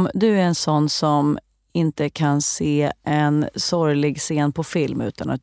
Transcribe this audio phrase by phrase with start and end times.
[0.00, 1.38] om du är en sån som
[1.72, 5.40] inte kan se en sorglig scen på film utan att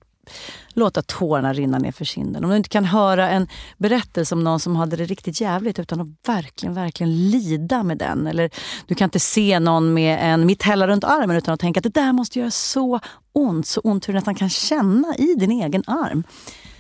[0.70, 2.44] låta tårarna rinna ner för kinden.
[2.44, 3.48] Om du inte kan höra en
[3.78, 8.28] berättelse om någon som hade det riktigt jävligt utan att verkligen, verkligen lida med den.
[8.28, 8.50] Eller
[8.88, 12.02] du kan inte se någon med en mitella runt armen utan att tänka att det
[12.02, 13.00] där måste göra så
[13.34, 16.24] ont, så ont hur du nästan kan känna i din egen arm.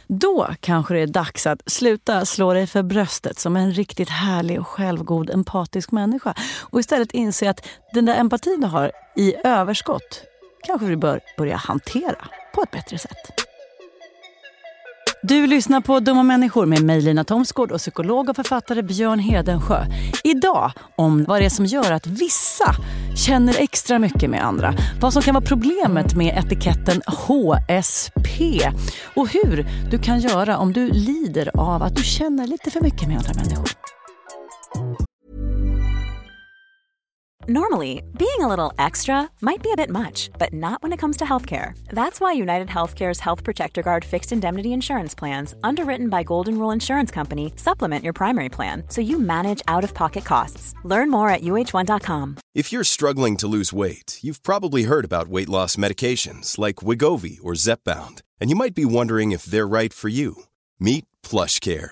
[0.09, 4.59] Då kanske det är dags att sluta slå dig för bröstet som en riktigt härlig
[4.59, 10.23] och självgod empatisk människa och istället inse att den där empatin du har i överskott
[10.63, 13.46] kanske du bör börja hantera på ett bättre sätt.
[15.27, 19.85] Du lyssnar på Dumma människor med mig Lina Thomsgård och psykolog och författare Björn Hedensjö.
[20.23, 22.75] Idag om vad det är som gör att vissa
[23.15, 24.73] känner extra mycket med andra.
[25.01, 28.61] Vad som kan vara problemet med etiketten HSP
[29.15, 33.07] och hur du kan göra om du lider av att du känner lite för mycket
[33.07, 33.69] med andra människor.
[37.49, 41.15] Normally, being a little extra might be a bit much, but not when it comes
[41.17, 41.79] to healthcare.
[41.87, 46.71] That's why United Healthcare's Health Protector Guard fixed indemnity insurance plans, underwritten by Golden Rule
[46.71, 50.73] Insurance Company, supplement your primary plan so you manage out of pocket costs.
[50.83, 52.35] Learn more at uh1.com.
[52.53, 57.39] If you're struggling to lose weight, you've probably heard about weight loss medications like Wigovi
[57.41, 60.43] or Zepbound, and you might be wondering if they're right for you.
[60.81, 61.91] Meet PlushCare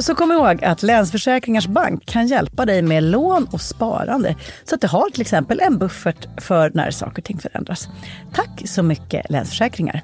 [0.00, 4.80] Så kom ihåg att Länsförsäkringars Bank kan hjälpa dig med lån och sparande så att
[4.80, 7.88] du har till exempel en buffert för när saker och ting förändras.
[8.34, 10.00] Tack så mycket Länsförsäkringar.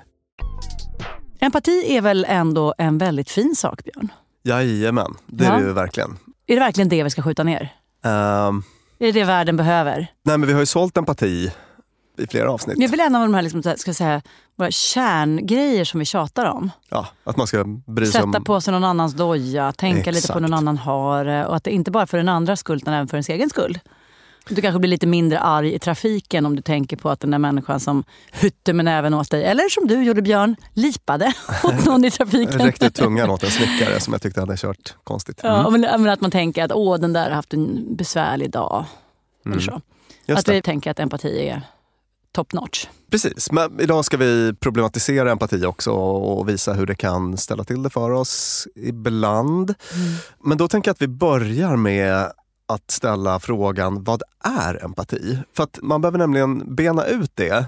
[1.40, 4.08] Empati är väl ändå en väldigt fin sak, Björn?
[4.44, 5.56] Jajamän, det är Ja.
[5.58, 6.10] det ju verkligen.
[6.46, 7.72] Är det verkligen det vi ska skjuta ner?
[8.04, 8.62] Ehm,
[8.98, 9.96] Är det det världen behöver?
[10.24, 11.52] nej, men vi har ju sålt empati
[12.18, 12.78] i flera avsnitt.
[12.78, 14.22] Det är väl en av de här liksom, ska säga,
[14.56, 16.70] våra kärngrejer som vi tjatar om.
[16.88, 18.44] Ja, att man ska bry sig Sätta om...
[18.44, 20.40] på sig någon annans doja, tänka lite på Exakt.
[20.40, 21.46] någon annan har.
[21.46, 23.78] Och att det inte bara för den andras skull utan även för ens egen skull.
[24.48, 27.38] Du kanske blir lite mindre arg i trafiken om du tänker på att den där
[27.38, 31.32] människan som hytte med näven åt dig, eller som du gjorde Björn, lipade
[31.64, 32.58] åt någon i trafiken.
[32.58, 35.40] Räckte tungan åt en snickare som jag tyckte hade kört konstigt.
[35.42, 38.84] Ja, men, men att man tänker att åh, den där har haft en besvärlig dag.
[39.46, 39.70] Eller så.
[39.70, 39.82] Mm.
[40.26, 40.52] Just Att det.
[40.52, 41.62] vi tänker att empati är
[42.34, 42.86] top notch.
[43.10, 47.82] Precis, men idag ska vi problematisera empati också och visa hur det kan ställa till
[47.82, 49.74] det för oss ibland.
[50.44, 52.32] Men då tänker jag att vi börjar med
[52.68, 55.38] att ställa frågan, vad är empati?
[55.56, 57.66] För att man behöver nämligen bena ut det.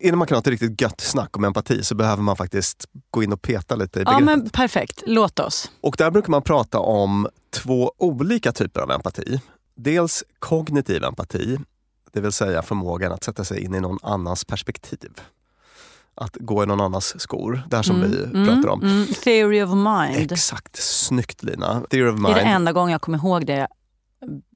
[0.00, 3.22] Innan man kan ha ett riktigt gött snack om empati så behöver man faktiskt gå
[3.22, 4.26] in och peta lite i Ja, begreppet.
[4.42, 5.02] men perfekt.
[5.06, 5.70] Låt oss.
[5.80, 9.40] Och där brukar man prata om två olika typer av empati.
[9.76, 11.58] Dels kognitiv empati,
[12.16, 15.10] det vill säga förmågan att sätta sig in i någon annans perspektiv.
[16.14, 18.82] Att gå i någon annans skor, det här som vi pratar om.
[18.82, 20.32] Mm, theory of mind.
[20.32, 21.82] Exakt, snyggt Lina.
[21.90, 22.34] Theory of Det är mind.
[22.36, 23.68] det enda gången jag kommer ihåg det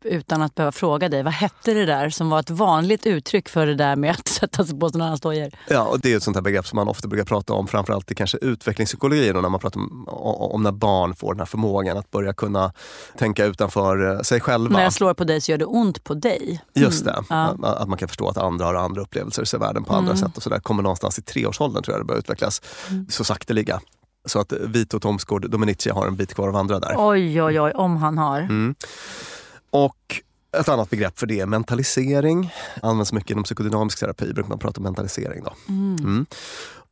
[0.04, 1.22] utan att behöva fråga dig.
[1.22, 4.64] Vad hette det där som var ett vanligt uttryck för det där med att sätta
[4.64, 5.50] sig på någon annans dojor?
[5.68, 8.10] Ja, och det är ett sånt här begrepp som man ofta brukar prata om, framförallt
[8.10, 10.08] i kanske utvecklingspsykologin och när man pratar om,
[10.52, 12.72] om när barn får den här förmågan att börja kunna
[13.18, 14.76] tänka utanför eh, sig själva.
[14.76, 16.60] När jag slår på dig så gör det ont på dig.
[16.74, 17.48] Just det, Mm, ja.
[17.50, 17.64] Mm.
[17.64, 20.36] att, att man kan förstå att andra har andra upplevelser, ser världen på andra sätt
[20.36, 20.58] och sådär.
[20.60, 23.06] Kommer någonstans i treårsåldern tror jag det börjar utvecklas, Mm.
[23.10, 23.80] så sakteliga.
[24.26, 26.94] Så att Vito Tomsgård Dominici har en bit kvar att vandra där.
[26.98, 28.40] Oj, oj, oj, om han har.
[28.40, 28.74] Mm.
[29.70, 30.20] Och
[30.58, 32.52] ett annat begrepp för det är mentalisering.
[32.82, 35.44] Används mycket inom psykodynamisk terapi, brukar man prata om mentalisering.
[35.44, 35.52] Då.
[35.68, 36.26] Mm.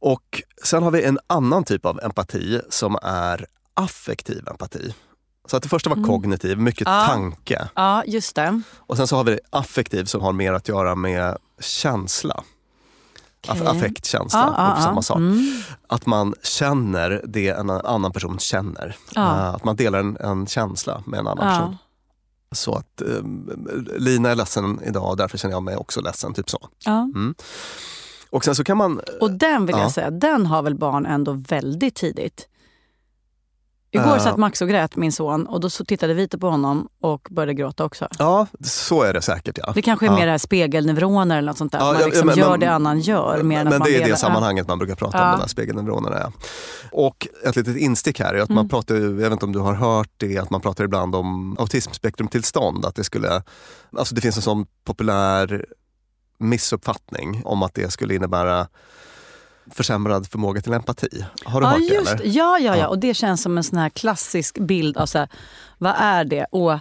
[0.00, 4.94] Och sen har vi en annan typ av empati som är affektiv empati.
[5.46, 7.06] Så att det första var kognitiv, mycket Ja.
[7.06, 7.68] tanke.
[7.74, 8.60] Ja, just det.
[8.78, 12.42] Och sen så har vi affektiv som har mer att göra med känsla.
[13.48, 13.66] Okej.
[13.66, 15.16] affektkänsla, Ja, ja, samma sak.
[15.16, 15.62] Mm.
[15.86, 18.96] Att man känner det en annan person känner.
[19.16, 21.76] Eh, Att man delar en, en känsla med en annan person.
[22.52, 23.22] Så att eh,
[23.98, 26.34] Lina är ledsen idag och därför känner jag mig också ledsen.
[26.34, 26.68] Typ så.
[26.84, 27.08] Ja.
[28.30, 29.00] Och sen så kan man...
[29.20, 29.82] Och den vill Ja.
[29.82, 32.48] jag säga, den har väl barn ändå väldigt tidigt.
[33.90, 34.18] Igår Eh.
[34.22, 37.54] satt Max och grät, min son, och då så tittade Vito på honom och började
[37.54, 38.08] gråta också.
[38.18, 39.58] Ja, så är det säkert.
[39.62, 39.72] Ja.
[39.74, 40.16] Det kanske är ja.
[40.16, 41.78] mer det här spegelneuroner eller något sånt där.
[41.78, 43.42] Ja, man ja, liksom men- gör men- det annan gör.
[43.42, 44.08] Men man det är delar.
[44.08, 46.18] det sammanhanget man brukar prata om, de här spegelneuronerna.
[46.20, 46.32] Ja.
[46.92, 48.54] Och ett litet instick här är att Mm.
[48.56, 51.56] man pratar, jag vet inte om du har hört det, att man pratar ibland om
[51.58, 52.84] autismspektrumtillstånd.
[52.84, 53.42] Att det skulle,
[53.98, 55.64] alltså det finns en sån populär
[56.38, 58.66] missuppfattning om att det skulle innebära
[59.72, 61.24] försämrad förmåga till empati.
[61.44, 62.26] Har du Ja, hört det just, eller?
[62.26, 62.88] ja, ja, Ja.
[62.88, 65.28] Och det känns som en sån här klassisk bild av så här,
[65.78, 66.44] vad är det?
[66.52, 66.78] Och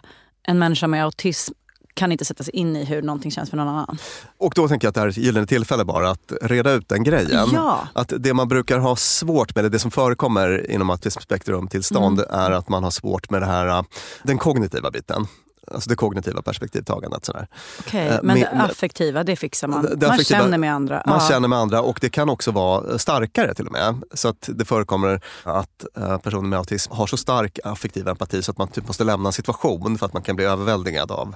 [0.47, 1.53] en människa med autism
[1.93, 3.97] kan inte sätta sig in i hur någonting känns för någon annan.
[4.37, 6.89] Och då tänker jag att det här är ett gyllene tillfälle bara att reda ut
[6.89, 7.49] den grejen.
[7.53, 7.87] Ja.
[7.93, 12.39] Att det man brukar ha svårt med, det som förekommer inom autismspektrumtillstånd Mm.
[12.39, 13.81] är att man har svårt med det här, äh,
[14.23, 15.27] den kognitiva biten.
[15.73, 17.25] Alltså det kognitiva perspektivtagandet.
[17.25, 17.47] Sådär.
[17.79, 19.81] Okej, Eh, men med- det affektiva, det fixar man.
[19.81, 21.03] Det- det man känner med andra.
[21.05, 21.27] Man ja.
[21.29, 24.01] känner med andra och det kan också vara starkare till och med.
[24.13, 28.51] Så att det förekommer att eh, personer med autism har så stark affektiv empati så
[28.51, 31.35] att man typ måste lämna en situation för att man kan bli överväldigad av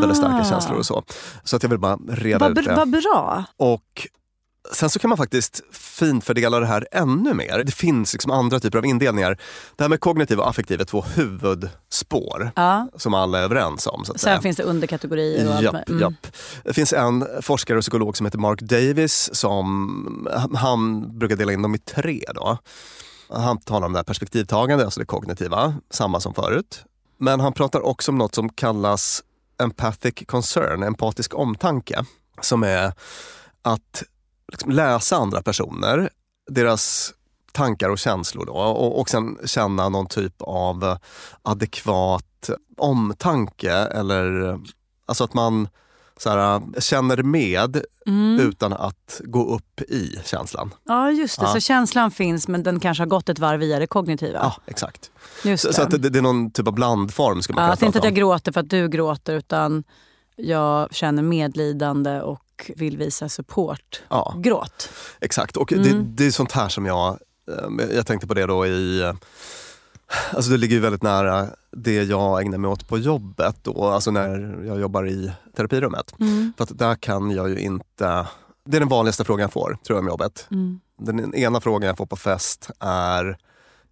[0.00, 1.02] väldigt starka känslor och så.
[1.44, 2.48] Så att jag vill bara reda Ah.
[2.48, 2.74] Vad ut det.
[2.74, 3.44] vad bra.
[3.56, 4.08] Och
[4.72, 7.64] sen så kan man faktiskt finfördela det här ännu mer.
[7.64, 9.38] Det finns liksom andra typer av indelningar.
[9.76, 12.88] Det här med kognitiv och affektiv är två huvudspår Ja.
[12.96, 14.04] som alla är överens om.
[14.04, 14.40] Så Sen säga.
[14.40, 16.00] finns det underkategorier och allt Japp, med- mm.
[16.00, 16.26] japp.
[16.64, 21.62] Det finns en forskare och psykolog som heter Mark Davis som han brukar dela in
[21.62, 22.24] dem i tre.
[22.34, 22.58] Då.
[23.32, 26.84] Han talar om det här perspektivtagande, alltså det kognitiva, samma som förut.
[27.18, 29.22] Men han pratar också om något som kallas
[29.62, 32.04] empathic concern, empatisk omtanke.
[32.40, 32.92] Som är
[33.62, 34.02] att
[34.50, 36.10] liksom läsa andra personer,
[36.50, 37.14] deras
[37.52, 40.98] tankar och känslor då, och, och sen känna någon typ av
[41.42, 44.58] adekvat omtanke eller
[45.06, 45.68] alltså att man
[46.16, 48.40] så här, känner med Mm.
[48.40, 50.74] utan att gå upp i känslan.
[50.84, 51.46] Ja, just det.
[51.46, 51.52] Ja.
[51.52, 54.38] Så känslan finns men den kanske har gått ett varv via det kognitiva.
[54.42, 55.10] Ja, exakt.
[55.44, 55.74] just Så, det.
[55.74, 57.98] så att det, det är någon typ av blandform skulle man ja, kunna att inte
[57.98, 59.84] att jag gråter för att du gråter utan
[60.36, 62.42] jag känner medlidande och
[62.76, 64.02] vill visa support.
[64.08, 64.88] Ja, Gråt.
[65.20, 65.56] exakt.
[65.56, 65.84] Och Mm.
[65.84, 67.18] det, det är sånt här som jag,
[67.50, 69.12] eh, jag tänkte på det då i eh,
[70.32, 74.10] Alltså det ligger ju väldigt nära det jag ägnar mig åt på jobbet då, alltså
[74.10, 76.14] när jag jobbar i terapirummet.
[76.20, 76.52] Mm.
[76.56, 78.26] För att där kan jag ju inte,
[78.64, 80.46] det är den vanligaste frågan jag får tror jag om jobbet.
[80.50, 80.80] Mm.
[80.98, 83.38] Den ena frågan jag får på fest är,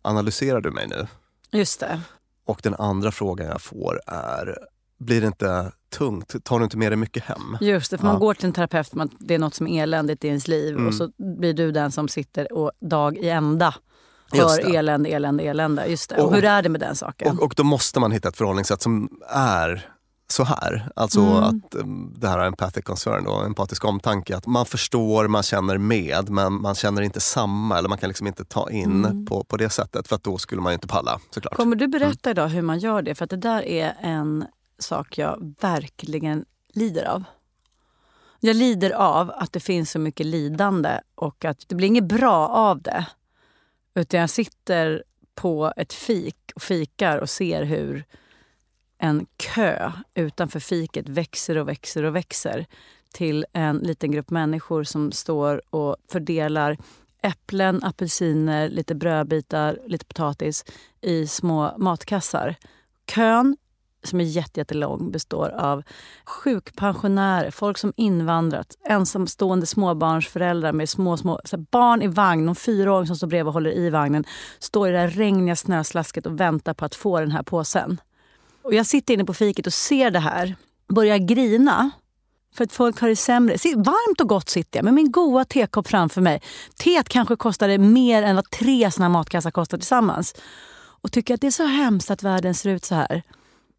[0.03, 1.07] analyserar du mig nu?
[1.59, 2.01] Just det.
[2.47, 4.59] Och den andra frågan jag får är,
[4.99, 6.45] blir det inte tungt?
[6.45, 7.57] Tar du inte med dig mycket hem?
[7.61, 8.13] Just det, för Ja.
[8.13, 10.49] man går till en terapeut för att det är något som är eländigt i ens
[10.49, 10.87] liv Mm.
[10.87, 13.75] och så blir du den som sitter och dag i ända
[14.33, 14.77] det.
[14.77, 15.87] elände, elände, elände.
[15.87, 16.17] Just det.
[16.17, 17.37] Och, Och- hur är det med den saken?
[17.39, 19.89] Och, och då måste man hitta ett förhållningssätt som är
[20.31, 20.89] så här.
[20.97, 21.43] Alltså Mm.
[21.43, 24.37] att um, det här är empathic concern, då, empatisk omtanke.
[24.37, 28.27] Att man förstår, man känner med men man känner inte samma eller man kan liksom
[28.27, 29.27] inte ta in Mm.
[29.27, 31.55] på, på det sättet för att då skulle man ju inte palla såklart.
[31.57, 31.91] Kommer du Mm.
[32.01, 33.15] berätta idag hur man gör det?
[33.15, 34.45] För att det där är en
[34.79, 37.25] sak jag verkligen lider av.
[38.41, 42.49] Jag lider av att det finns så mycket lidande och att det blir inget bra
[42.49, 43.07] av det.
[43.95, 45.05] Utan jag sitter
[45.35, 48.05] på ett fik och fikar och ser hur
[48.99, 52.67] en kö utanför fiket växer och växer och växer
[53.13, 56.77] till en liten grupp människor som står och fördelar
[57.23, 60.65] äpplen, apelsiner, lite brödbitar, lite potatis
[61.01, 62.57] i små matkassar.
[63.07, 63.57] Kön,
[64.05, 65.83] som är jätte- jättelång, består av
[66.25, 72.57] sjukpensionärer, folk som invandrat, ensamstående småbarnsföräldrar med små, små så här, barn i vagn, någon
[72.57, 74.25] fyraåring som står bredvid och håller i vagnen,
[74.59, 78.01] står i det där regniga snöslasket och väntar på att få den här påsen.
[78.63, 80.57] Och jag sitter inne på fiket och ser det här,
[80.89, 81.91] börjar grina.
[82.55, 83.59] För att folk har det sämre.
[83.59, 86.43] Se, varmt och gott sitter jag med min goda tekopp framför mig.
[86.77, 90.35] Teet kanske kostade mer än vad tre såna matkassar kostar tillsammans.
[91.01, 93.23] Och tycker att det är så hemskt att världen ser ut så här.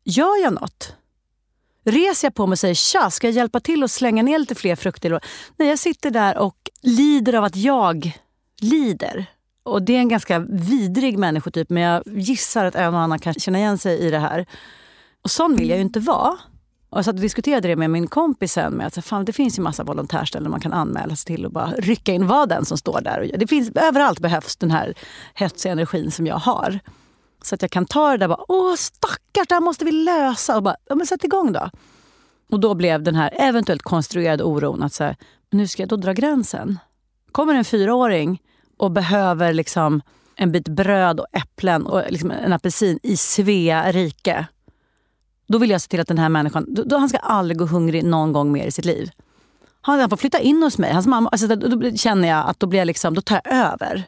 [0.10, 0.94] Gör jag något?
[1.86, 4.56] Reser jag på mig och säger tja, ska jag hjälpa till att slänga ner lite
[4.56, 5.20] fler frukter?
[5.58, 8.18] Nej, jag sitter där och lider av att jag
[8.62, 9.25] lider.
[9.63, 13.34] Och det är en ganska vidrig människotyp men jag gissar att en och annan kan
[13.34, 14.46] känna igen sig i det här.
[15.22, 16.38] Och sån vill jag ju inte vara.
[16.89, 18.74] Och jag satt och diskuterade det med min kompis sen.
[18.74, 21.72] Med att, fan, det finns ju massa volontärställen man kan anmäla sig till och bara
[21.72, 23.20] rycka in vad den som står där.
[23.20, 23.39] och.
[23.39, 24.94] Det finns, överallt behövs den här
[25.34, 26.80] hetsiga energin som jag har.
[27.41, 30.55] Så att jag kan ta det där bara, åh stackars, det här måste vi lösa.
[30.55, 31.69] Och bara, ja men sätt igång då.
[32.51, 35.15] Och då blev den här eventuellt konstruerade oron att så här,
[35.50, 36.79] nu ska jag då dra gränsen.
[37.31, 38.41] Kommer en fyraåring
[38.77, 40.01] och behöver liksom
[40.36, 44.48] en bit bröd och äpplen och liksom en apelsin i Svea rike.
[45.48, 47.65] Då vill jag se till att den här människan, då, då han ska aldrig gå
[47.65, 49.12] hungrig någon gång mer i sitt liv.
[49.81, 50.93] Han, han får flytta in hos mig.
[50.93, 53.53] Hans mamma, alltså, då, då känner jag att då, blir jag liksom, då tar jag
[53.53, 54.03] över.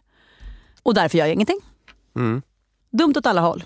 [0.84, 1.60] Och därför gör jag ingenting.
[2.16, 2.42] Mm.
[2.92, 3.64] Dumt åt alla håll.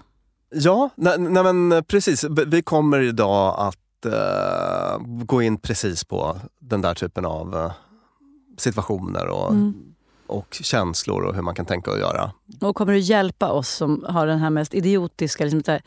[0.49, 2.23] Ja, nej, nej men precis.
[2.47, 7.71] Vi kommer idag att eh, gå in precis på den där typen av eh,
[8.57, 9.73] situationer och, Mm.
[10.27, 12.31] och känslor och hur man kan tänka och göra.
[12.61, 15.81] Och kommer du hjälpa oss som har den här mest idiotiska, liksom, här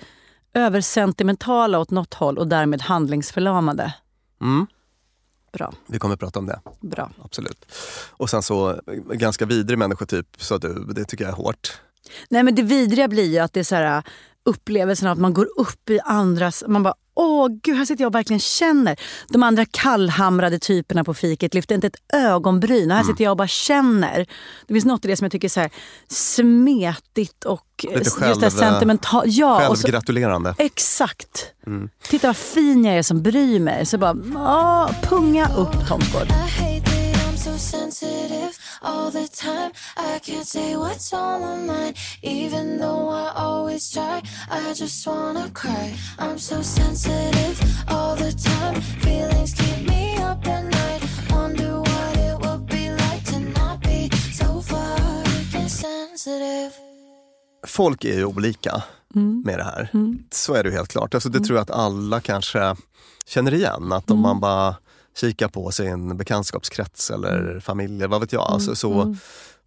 [0.54, 3.95] översentimentala åt något håll och därmed handlingsförlamade?
[4.40, 4.66] Mm.
[5.52, 7.11] Bra, Vi kommer att prata om det, bra.
[7.23, 7.64] absolut.
[8.11, 8.76] Och sen så, eh,
[9.12, 11.80] ganska vidrig människotyp, så du, det tycker jag är hårt.
[12.31, 14.03] Nej men det vidriga blir ju att det är så här
[14.45, 16.65] upplevelsen av att man går upp i andras...
[16.69, 18.97] Man bara, åh gud, här sitter jag och verkligen känner.
[19.29, 22.91] De andra kallhamrade typerna på fiket lyfter inte ett ögonbryn.
[22.91, 24.27] Och här sitter jag och bara känner.
[24.67, 25.71] Det finns något i det som jag tycker är så här
[26.09, 27.99] smetigt och Lite
[28.29, 29.27] just det sentimentalt.
[29.27, 30.55] Ja, och så, Självgratulerande.
[30.59, 31.53] exakt.
[31.67, 31.88] Mm.
[32.03, 33.87] Titta vad fin jag är som bryr mig.
[33.87, 36.29] Så bara, åh, punga upp Thomsgård.
[37.59, 39.73] Sensitive all the time.
[39.97, 44.23] I can't say what's on my mind, even though I always try.
[44.50, 45.95] I just wanna cry.
[46.19, 48.81] I'm so sensitive all the time.
[49.00, 51.03] Feelings keep me up at night.
[51.31, 56.73] Wonder what it would be like to not be so fucking sensitive.
[57.67, 58.83] Folk är ju olika
[59.45, 59.88] med det här.
[60.31, 61.15] Så är det ju helt klart.
[61.15, 62.77] Alltså, det tror jag att alla kanske
[63.27, 63.93] känner igen.
[63.93, 64.77] Att om man bara
[65.21, 68.43] kikar på sin bekantskapskrets eller familj, vad vet jag.
[68.43, 69.17] Alltså, så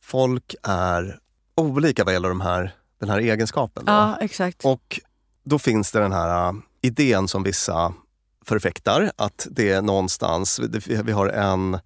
[0.02, 1.20] Folk är
[1.56, 3.86] olika vad gäller de här, den här egenskapen.
[3.86, 3.92] Då.
[3.92, 4.66] Ja, exakt.
[4.66, 5.00] Och
[5.44, 7.94] då finns det den här äh, idén som vissa
[8.46, 10.60] förfäktar, att det är någonstans,
[11.04, 11.80] vi har en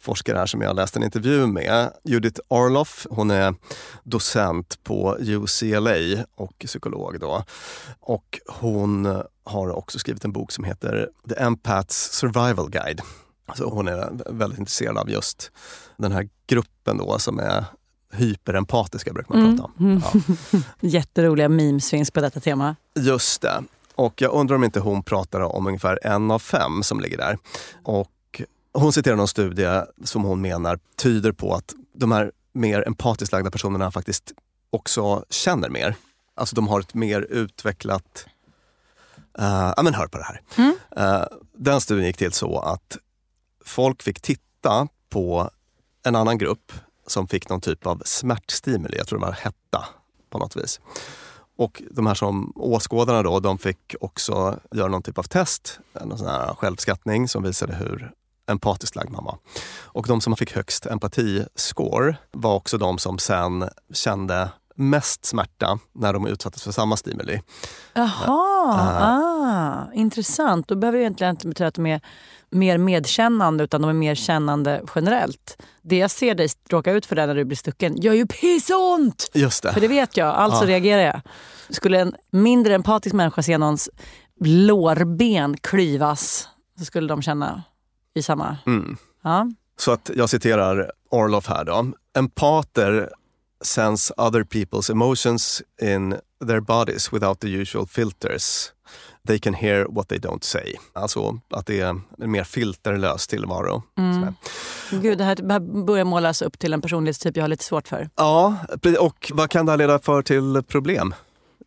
[0.00, 1.92] forskare här som jag läste en intervju med.
[2.04, 3.54] Judith Orloff, hon är
[4.02, 7.44] docent på UCLA och psykolog då.
[8.00, 13.00] Och hon har också skrivit en bok som heter The Empaths Survival Guide.
[13.54, 15.50] Så hon är väldigt intresserad av just
[15.96, 17.64] den här gruppen då som är
[18.12, 20.02] hyperempatiska brukar man prata om.
[20.04, 20.60] Ja.
[20.80, 22.76] Jätteroliga memes finns på detta tema.
[22.94, 23.62] Just det.
[23.94, 27.38] Och jag undrar om inte hon pratar om ungefär en av fem som ligger där.
[27.82, 28.08] Och
[28.72, 33.50] hon citerar någon studie som hon menar tyder på att de här mer empatiskt lagda
[33.50, 34.32] personerna faktiskt
[34.70, 35.94] också känner mer.
[36.34, 38.26] Alltså de har ett mer utvecklat...
[39.38, 40.42] Uh, ja men hör på det här.
[40.98, 42.98] Uh, den studien gick till så att
[43.64, 45.50] folk fick titta på
[46.02, 46.72] en annan grupp
[47.06, 49.84] som fick någon typ av smärtstimuli, jag tror det var hetta
[50.30, 50.80] på något vis.
[51.56, 56.18] Och de här som åskådarna då, de fick också göra någon typ av test, en
[56.18, 58.12] sån här självskattning som visade hur
[58.50, 59.38] empatiskt lagd man var.
[59.82, 66.12] Och de som fick högst empatiscore var också de som sen kände mest smärta när
[66.12, 67.40] de utsattes för samma stimuli.
[67.92, 68.10] Jaha,
[69.00, 70.68] ah, intressant.
[70.68, 72.00] Då behöver det egentligen inte betyda att de är
[72.50, 75.62] mer medkännande utan de är mer kännande generellt.
[75.82, 79.30] Det jag ser dig råka ut för där när du blir stucken gör ju pissont!
[79.34, 79.72] Just det.
[79.72, 80.68] För det vet jag, alltså Ja.
[80.68, 81.20] reagerar jag.
[81.70, 83.88] Skulle en mindre empatisk människa se någons
[84.44, 87.62] lårben klyvas så skulle de känna
[88.14, 88.56] i samma...
[88.66, 88.96] Mm.
[89.22, 89.50] Ja.
[89.76, 91.92] Så att jag citerar Orloff här då.
[92.18, 93.10] Empater
[93.64, 98.72] sense other people's emotions in their bodies without the usual filters.
[99.26, 100.74] They can hear what they don't say.
[100.92, 101.88] Alltså att det är
[102.18, 103.82] en mer filterlös tillvaro.
[103.96, 104.34] Sådär.
[105.02, 108.10] Gud, det här börjar målas upp till en personlighetstyp jag har lite svårt för.
[108.16, 108.56] Ja,
[109.00, 111.14] och vad kan det här leda för till problem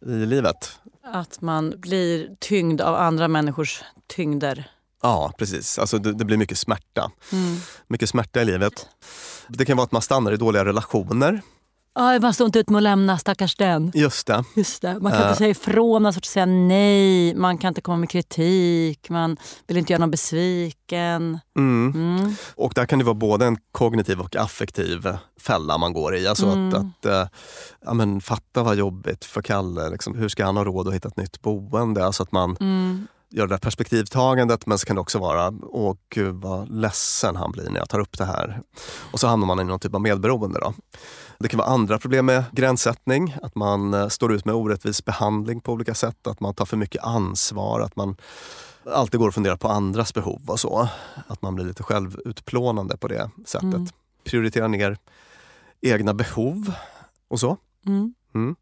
[0.06, 0.80] i livet?
[1.04, 4.72] Att man blir tyngd av andra människors tyngder.
[5.04, 5.80] Ja, precis.
[5.80, 7.12] Alltså det, det blir mycket smärta.
[7.88, 8.88] Mycket smärta i livet.
[9.48, 11.42] Det kan vara att man stannar i dåliga relationer.
[11.96, 13.92] Aj, man står inte ut med att lämna, stackars den.
[13.96, 14.44] Just det.
[14.56, 15.00] Just det.
[15.00, 15.28] Man kan Äh.
[15.28, 19.78] inte säga ifrån, man att säga nej, man kan inte komma med kritik, man vill
[19.78, 21.40] inte göra någon besviken.
[21.58, 21.92] Mm.
[21.96, 22.36] Mm.
[22.56, 25.08] Och där kan det vara både en kognitiv och affektiv
[25.42, 26.28] fälla man går i.
[26.28, 26.68] Alltså Mm.
[26.70, 27.28] att, att eh,
[27.86, 29.90] ja, men, fatta vad jobbigt för Kalle.
[29.90, 32.06] Liksom, hur ska han ha råd att hitta ett nytt boende?
[32.06, 32.58] Alltså att man
[33.34, 33.40] Mm.
[33.40, 37.52] gör det där perspektivtagandet men så kan det också vara, åh gud vad ledsen han
[37.52, 38.62] blir när jag tar upp det här.
[39.12, 40.60] Och så hamnar man i någon typ av medberoende.
[40.60, 40.74] Då.
[41.40, 45.62] Det kan vara andra problem med gränssättning, att man eh, står ut med orättvis behandling
[45.62, 48.16] på olika sätt, att man tar för mycket ansvar, att man
[48.86, 50.88] alltid går och funderar på andras behov och så.
[51.28, 53.64] Att man blir lite självutplånande på det sättet.
[53.64, 53.88] Mm.
[54.24, 54.98] Prioritera ner
[55.82, 56.74] egna behov
[57.28, 57.58] och så.
[57.86, 58.14] Mm.
[58.36, 58.56] Mm.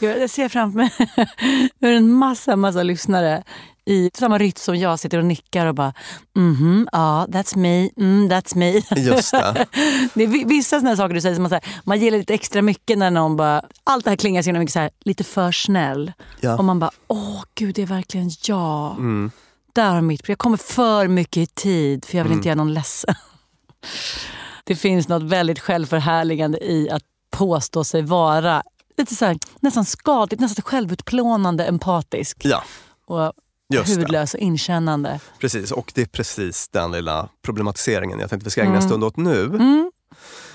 [0.00, 0.90] Jag jag ser framför mig
[1.80, 3.42] hur en massa, massa lyssnare
[3.84, 5.94] i samma rytm som jag sitter och nickar och bara
[6.36, 8.82] mhm, ja, that's me, mm, that's me.
[9.00, 9.66] Just det.
[10.14, 12.34] Det är vi- vissa här saker du säger som man, så här, man gillar lite
[12.34, 15.24] extra mycket när någon bara, allt det här klingar så himla mycket så här, lite
[15.24, 16.12] för snäll.
[16.40, 16.56] Ja.
[16.58, 18.90] Och man bara, åh gud det är verkligen jag.
[18.98, 19.30] Mm.
[19.72, 22.74] Där har mitt Jag kommer för mycket i tid för jag vill inte göra någon
[22.74, 23.14] ledsen.
[24.64, 28.62] Det finns något väldigt självförhärligande i att påstå sig vara
[28.98, 32.36] lite så här, nästan skadligt, nästan självutplånande empatisk.
[32.44, 32.62] Ja,
[33.06, 33.32] Och
[33.72, 35.20] just hudlös och inkännande.
[35.40, 39.04] Precis, och det är precis den lilla problematiseringen jag tänkte vi ska ägna en stund
[39.04, 39.44] åt nu.
[39.44, 39.90] Mm.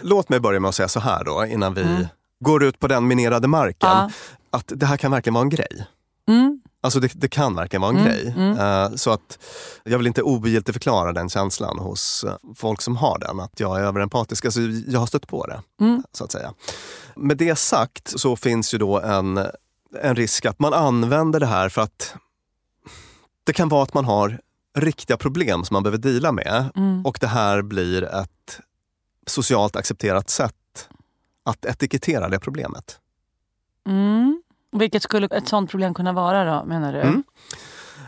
[0.02, 2.08] Låt mig börja med att säga så här då, innan vi
[2.40, 3.90] går ut på den minerade marken.
[3.90, 4.10] Ja.
[4.50, 5.88] Att det här kan verkligen vara en grej.
[6.28, 6.62] Mm.
[6.82, 8.36] Alltså det, det kan verkligen vara en grej.
[8.60, 9.40] Eh, så att
[9.84, 13.80] jag vill inte ogiltigt förklara den känslan hos eh, folk som har den, att jag
[13.80, 14.46] är överempatisk.
[14.46, 16.04] Alltså, jag har stött på det, Mm.
[16.12, 16.54] så att säga.
[17.16, 19.38] Med det sagt så finns ju då en,
[20.02, 22.16] en risk att man använder det här för att
[23.48, 24.40] det kan vara att man har
[24.78, 27.06] riktiga problem som man behöver deala med Mm.
[27.06, 28.60] och det här blir ett
[29.28, 30.90] socialt accepterat sätt
[31.46, 33.00] att etikettera det problemet.
[33.88, 34.42] Mm.
[34.72, 37.02] Vilket skulle ett sånt problem kunna vara då, menar du?
[37.02, 37.24] Mm.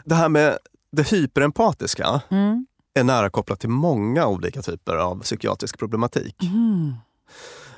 [0.06, 0.58] Det här med
[0.92, 2.66] det hyperempatiska Mm.
[2.94, 6.44] är nära kopplat till många olika typer av psykiatrisk problematik.
[6.44, 6.94] Mm.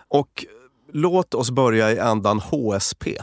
[0.08, 0.45] Och
[0.93, 3.17] låt oss börja i ändan HSP.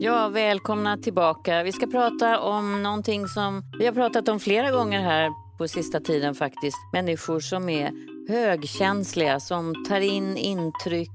[0.00, 1.62] Ja, välkomna tillbaka.
[1.62, 6.00] Vi ska prata om någonting som vi har pratat om flera gånger här på sista
[6.00, 6.76] tiden faktiskt.
[6.92, 7.92] Människor som är
[8.28, 11.10] högkänsliga, som tar in intryck,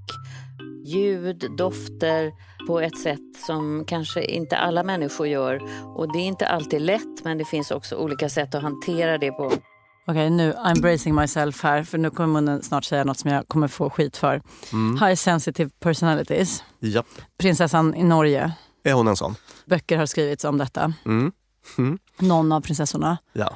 [0.85, 2.31] ljud, dofter
[2.67, 5.61] på ett sätt som kanske inte alla människor gör.
[5.97, 9.31] Och det är inte alltid lätt, men det finns också olika sätt att hantera det
[9.31, 9.51] på.
[10.07, 13.47] Okej, nu I'm bracing myself här för nu kommer munnen snart säga något som jag
[13.47, 14.41] kommer få skit för.
[15.05, 16.63] High sensitive personalities.
[16.79, 17.07] Japp.
[17.37, 18.51] Prinsessan i Norge.
[18.83, 19.35] Är hon en sån?
[19.65, 20.93] Böcker har skrivits om detta.
[21.05, 21.31] Mm.
[21.77, 21.99] Mm.
[22.19, 23.17] Någon av prinsessorna.
[23.33, 23.55] Ja.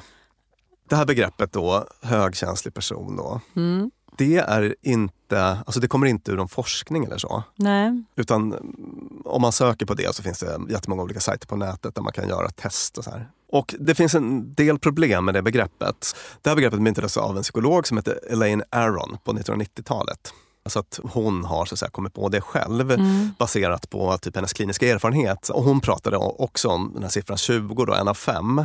[0.88, 3.90] Det här begreppet då, högkänslig person då, Mm.
[4.18, 7.42] det är inte, alltså det kommer inte ur någon forskning eller så.
[7.56, 8.04] Nej.
[8.16, 11.94] Utan mm, om man söker på det så finns det jättemånga olika sajter på nätet
[11.94, 13.30] där man kan göra test och så här.
[13.52, 16.16] Och det finns en del problem med det begreppet.
[16.42, 20.32] Det här begreppet myntades av en psykolog som heter Elaine Aron på 1990-talet.
[20.66, 23.30] Alltså att hon har så att säga, kommit på det själv Mm.
[23.38, 25.48] baserat på typ hennes kliniska erfarenhet.
[25.48, 28.56] Och hon pratade också om den här siffran 20, då, en av fem.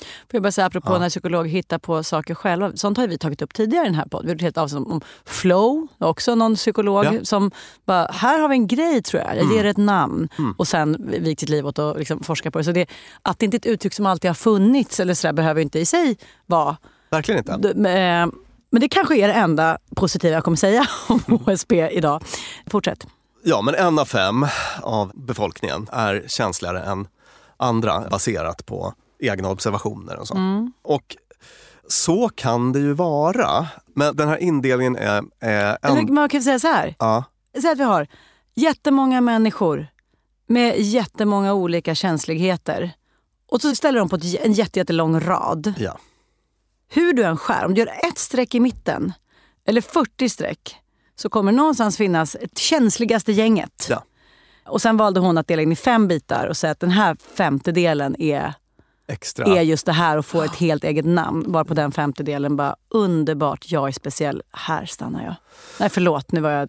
[0.00, 0.98] Får jag bara säga apropå Ja.
[0.98, 2.72] när psykologer hittar på saker själva.
[2.74, 4.36] Sånt har vi tagit upp tidigare i den här podden.
[4.36, 5.86] Vi har ett avsnitt om flow.
[5.98, 7.12] Också någon psykolog Ja.
[7.22, 7.50] som
[7.84, 9.36] bara, här har vi en grej tror jag.
[9.36, 10.28] Jag ger det ett namn.
[10.38, 10.54] Mm.
[10.58, 12.64] Och sen vikt sitt liv åt att liksom forska på det.
[12.64, 12.86] Så det,
[13.22, 15.78] att det inte är ett uttryck som alltid har funnits eller så där, behöver inte
[15.78, 16.76] i sig vara.
[17.10, 17.72] Verkligen inte.
[18.74, 22.22] Men det kanske är det enda positiva jag kommer säga om HSP idag.
[22.66, 23.06] Fortsätt.
[23.42, 24.46] Ja, men en av fem
[24.82, 27.06] av befolkningen är känsligare än
[27.56, 30.34] andra baserat på egna observationer och så.
[30.34, 30.72] Mm.
[30.82, 31.16] Och
[31.88, 33.68] så kan det ju vara.
[33.86, 36.14] Men den här indelningen är, är en...
[36.14, 36.94] man kan säga så här.
[36.98, 37.24] Ja,
[37.60, 38.06] Säg att vi har
[38.54, 39.86] jättemånga människor
[40.46, 42.90] med jättemånga olika känsligheter.
[43.50, 45.74] Och så ställer de på en jätte, jättelång rad.
[45.78, 45.98] ja.
[46.88, 49.12] Hur du än skär, om du gör ett streck i mitten
[49.68, 50.76] eller 40 streck
[51.16, 53.86] så kommer någonstans finnas ett känsligaste gänget.
[53.90, 54.04] Ja.
[54.66, 57.16] Och sen valde hon att dela in i fem bitar och säga att den här
[57.36, 58.54] femtedelen är,
[59.08, 59.46] Extra.
[59.58, 61.52] är just det här och får ett helt eget namn.
[61.52, 65.34] Bara på den femtedelen bara underbart, jag är speciell, här stannar jag.
[65.80, 66.68] Nej förlåt, nu var jag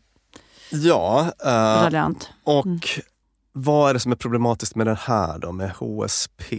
[0.69, 2.29] Ja, eh, raljant.
[2.43, 2.79] och Mm.
[3.51, 6.53] vad är det som är problematiskt med den här då, med HSP?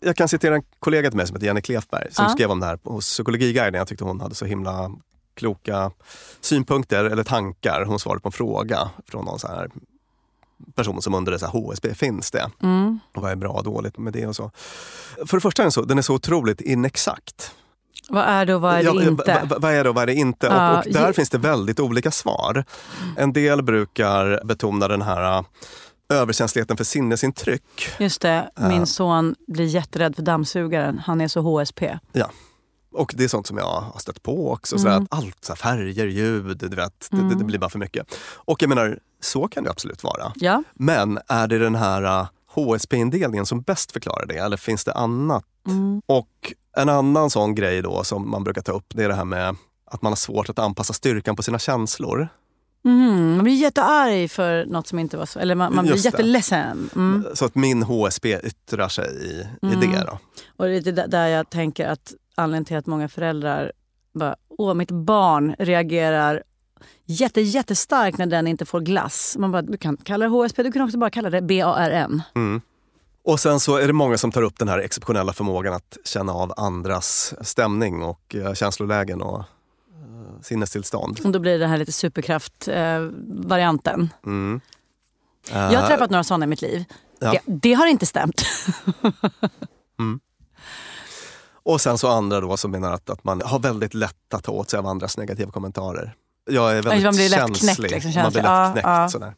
[0.00, 2.28] Jag kan citera en kollega till mig som heter Jenny Klefberg som Ja.
[2.30, 3.74] skrev om det här hos Psykologiguiden.
[3.74, 4.90] Jag tyckte hon hade så himla
[5.34, 5.90] kloka
[6.40, 7.84] synpunkter eller tankar.
[7.86, 9.70] Hon svarade på en fråga från någon så här
[10.74, 12.50] person som undrade så här, HSP, finns det?
[12.62, 13.00] Mm.
[13.14, 14.50] Och vad är bra och dåligt med det och så.
[15.26, 17.54] För det första är den så, den är så otroligt inexakt.
[18.08, 19.32] Vad är det och vad är det Ja, inte?
[19.32, 20.46] va- va- Vad är det och vad är det inte?
[20.46, 22.64] Ja, och, och där finns det väldigt olika svar.
[23.16, 25.44] En del brukar betona den här
[26.10, 27.62] överkänsligheten för sinnesintryck.
[27.98, 28.68] Just det, Ja.
[28.68, 30.98] min son blir jätterädd för dammsugaren.
[30.98, 31.98] Han är så HSP.
[32.94, 34.78] Och det är sånt som jag har stött på också.
[34.78, 35.02] Så Mm.
[35.02, 38.06] att allt, så här, färger, ljud, du vet, det, det, det blir bara för mycket.
[38.34, 40.32] Och jag menar, så kan det absolut vara.
[40.34, 40.62] Ja.
[40.74, 45.44] Men är det den här HSP-indelningen som bäst förklarar det eller finns det annat?
[45.66, 46.02] Mm.
[46.06, 49.24] Och en annan sån grej då som man brukar ta upp det är det här
[49.24, 52.28] med att man har svårt att anpassa styrkan på sina känslor.
[52.84, 55.38] Mm, man blir jättearg för något som inte var så.
[55.38, 56.90] Eller man, man blir Just jätteledsen.
[56.96, 57.26] Mm.
[57.34, 59.80] Så att min HSP yttrar sig i, i Mm.
[59.80, 60.04] det.
[60.06, 60.18] Då.
[60.56, 63.72] Och det är där- jag tänker att anledningen till att många föräldrar
[64.14, 66.42] bara, åh mitt barn reagerar
[67.04, 69.36] jätte, jättestarkt när den inte får glass.
[69.38, 72.22] Man bara, du kan kalla det HSP, du kan också bara kalla det BARN.
[72.34, 72.60] Mm.
[73.24, 76.32] Och sen så är det många som tar upp den här exceptionella förmågan att känna
[76.32, 79.42] av andras stämning och eh, känslolägen och
[80.42, 81.20] sinnestillstånd.
[81.24, 84.08] Och då blir det här lite superkraft-varianten.
[84.26, 84.60] Mm.
[85.52, 86.84] jag har Eh, träffat några sådana i mitt liv.
[87.18, 87.30] Ja.
[87.32, 88.42] Det, det har inte stämt.
[91.62, 94.52] Och sen så andra då som menar att, att man har väldigt lätt att ta
[94.52, 96.14] åt sig av andras negativa kommentarer.
[96.50, 97.76] Jag är väldigt man blir lätt känslig.
[97.88, 98.44] knäckt, liksom, man blir känslig.
[98.44, 98.86] Ja, lätt knäckt.
[98.86, 99.08] ja.
[99.08, 99.34] Sådär.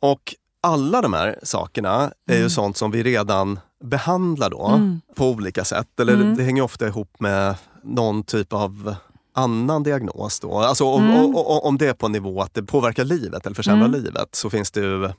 [0.00, 5.00] Och alla de här sakerna är ju sånt som vi redan behandlar då Mm.
[5.16, 6.00] på olika sätt.
[6.00, 6.36] Eller Mm.
[6.36, 8.94] det hänger ofta ihop med någon typ av
[9.34, 10.40] annan diagnos.
[10.40, 10.58] Då.
[10.58, 11.24] Alltså om, Mm.
[11.24, 13.92] o- o- om det är på en nivå att det påverkar livet eller försämrar Mm.
[14.02, 15.10] livet så finns det ju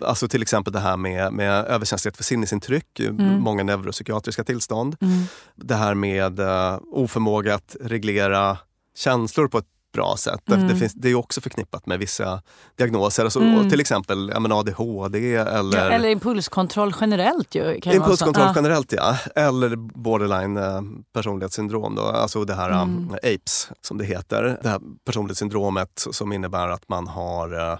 [0.00, 3.40] Alltså till exempel det här med, med överkänslighet för sinnesintryck, Mm.
[3.40, 4.96] många neuropsykiatriska tillstånd.
[5.00, 5.22] Mm.
[5.56, 8.58] Det här med uh, oförmåga att reglera
[8.96, 10.40] känslor på ett bra sätt.
[10.44, 10.68] Det- Mm.
[10.68, 12.42] Det, finns, det är också förknippat med vissa
[12.78, 13.24] diagnoser.
[13.24, 13.70] Alltså, Mm.
[13.70, 17.74] Till exempel ADHD eller, Ja, eller impulskontroll generellt ju.
[17.84, 18.46] Impulskontroll.
[18.46, 18.52] Ja.
[18.56, 18.92] generellt.
[18.92, 19.16] Ja.
[19.34, 20.80] Eller borderline eh,
[21.14, 21.94] personlighetssyndrom.
[21.94, 22.02] Då.
[22.02, 22.80] Alltså det här Mm.
[22.98, 24.58] um, APES som det heter.
[24.62, 27.78] Det här personlighetssyndromet som innebär att man har eh,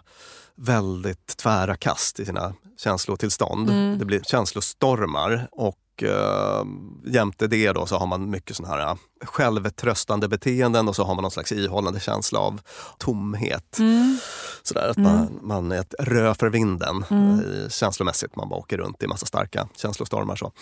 [0.57, 3.70] väldigt tvära kast i sina känslotillstånd.
[3.70, 3.98] Mm.
[3.98, 6.64] Det blir känslostormar och uh,
[7.04, 11.14] jämte det då så har man mycket sån här uh, självtröstande beteenden och så har
[11.14, 12.61] man någon slags ihållande känsla av
[12.98, 13.78] tomhet.
[13.78, 14.18] Mm.
[14.62, 15.12] Sådär, att Mm.
[15.12, 17.38] man, man är ett rö för vinden Mm.
[17.38, 18.37] eh, känslomässigt.
[18.37, 20.37] Man bara åker runt i massa starka känslostormar.
[20.37, 20.52] Så.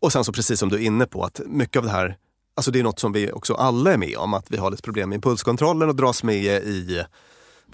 [0.00, 2.16] Och sen så precis som du är inne på, att mycket av det här
[2.54, 4.82] Alltså det är något som vi också alla är med om, att vi har lite
[4.82, 7.04] problem med impulskontrollen och dras med i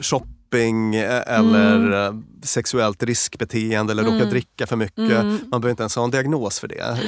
[0.01, 4.31] shopping eh, eller eh, sexuellt riskbeteende eller Mm.
[4.31, 4.99] dricka för mycket.
[4.99, 5.39] Mm.
[5.51, 6.99] Man behöver inte ens ha en diagnos för det.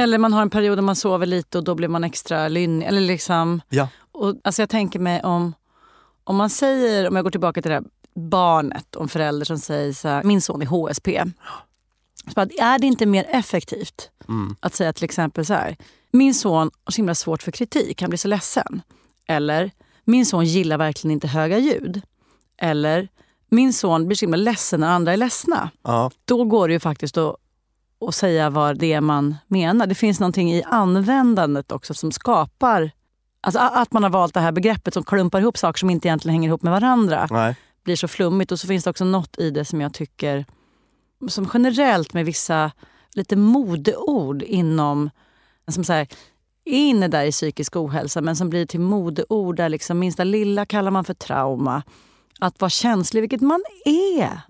[0.00, 2.86] Eller man har en period där man sover lite och då blir man extra lynnig.
[2.86, 3.88] Eller liksom, Ja.
[4.12, 5.54] och, alltså jag tänker mig om,
[6.24, 9.92] om man säger, om jag går tillbaka till det här barnet, om förälder som säger
[9.92, 11.22] så här, min son är HSP.
[12.26, 14.56] Så bara, är det inte mer effektivt Mm.
[14.60, 15.76] att säga till exempel så här,
[16.10, 18.82] min son har så himla svårt för kritik, han blir så ledsen.
[19.28, 19.70] Eller,
[20.04, 22.02] min son gillar verkligen inte höga ljud.
[22.56, 23.08] Eller,
[23.48, 25.70] min son blir så himla ledsen när andra är ledsna.
[25.82, 26.10] Ja.
[26.24, 27.36] Då går det ju faktiskt att,
[28.08, 29.86] att säga vad det är man menar.
[29.86, 32.90] Det finns någonting i användandet också som skapar...
[33.40, 36.34] Alltså att man har valt det här begreppet som klumpar ihop saker som inte egentligen
[36.34, 37.28] hänger ihop med varandra.
[37.30, 37.56] Nej.
[37.84, 38.52] blir så flummigt.
[38.52, 40.46] Och så finns det också något i det som jag tycker,
[41.28, 42.70] som generellt med vissa
[43.14, 45.10] lite modeord inom,
[45.68, 46.08] som så här,
[46.64, 50.66] är inne där i psykisk ohälsa men som blir till modeord där liksom minsta lilla
[50.66, 51.82] kallar man för trauma.
[52.40, 54.40] Att vara känslig, vilket man är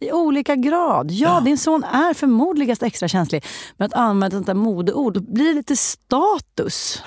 [0.00, 1.10] i olika grad.
[1.10, 3.44] Ja, din son är förmodligen extra känslig.
[3.76, 7.02] Men att använda ett sånt modeord, då blir det lite status.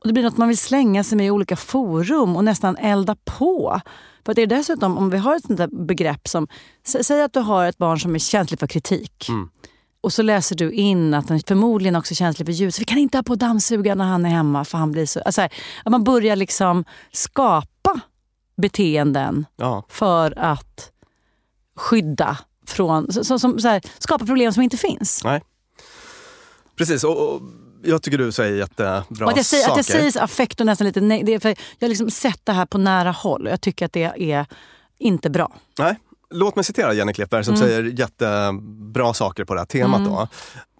[0.00, 3.16] Och det blir något man vill slänga sig med i olika forum och nästan elda
[3.24, 3.80] på.
[4.24, 6.46] För att det är dessutom, om vi har ett sånt där begrepp som,
[6.86, 9.26] sä- säg att du har ett barn som är känslig för kritik.
[10.00, 12.80] Och så läser du in att den förmodligen också är känslig för ljus.
[12.80, 15.20] Vi kan inte ha på dammsugaren när han är hemma för han blir så...
[15.20, 15.52] Alltså, här,
[15.84, 17.68] att man börjar liksom skapa
[18.56, 19.84] beteenden Ja.
[19.88, 20.90] för att
[21.76, 23.12] skydda från...
[23.12, 25.24] Så, som, så här, skapa problem som inte finns.
[25.24, 25.42] Nej.
[26.76, 27.40] Precis, och, och
[27.82, 29.72] jag tycker du säger jättebra Och att jag säger, saker.
[29.80, 32.40] att jag säger affekt och nästan lite nej, det är för Jag har liksom sett
[32.44, 34.46] det här på nära håll och jag tycker att det är
[34.98, 35.52] inte bra.
[35.78, 35.98] Nej.
[36.30, 37.66] Låt mig citera Jenny Klippberg som Mm.
[37.68, 40.04] säger jättebra saker på det här temat.
[40.04, 40.28] Då.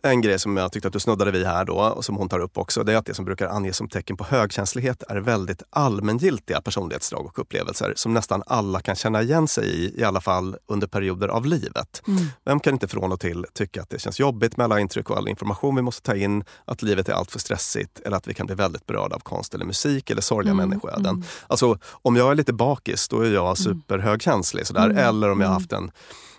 [0.06, 2.40] En grej som jag tyckte att du snuddade vid här då, och som hon tar
[2.40, 5.62] upp också, det är att det som brukar anges som tecken på högkänslighet är väldigt
[5.70, 10.56] allmängiltiga personlighetsdrag och upplevelser som nästan alla kan känna igen sig i, i alla fall
[10.66, 12.02] under perioder av livet.
[12.44, 15.16] Vem kan inte från och till tycka att det känns jobbigt med alla intryck och
[15.16, 18.46] all information vi måste ta in, att livet är alltför stressigt eller att vi kan
[18.46, 21.24] bli väldigt berörda av konst eller musik eller sorgliga människoöden.
[21.46, 24.66] Alltså, om jag är lite bakis, då är jag superhögkänslig.
[24.66, 24.90] Sådär.
[24.90, 25.90] Eller om jag har haft en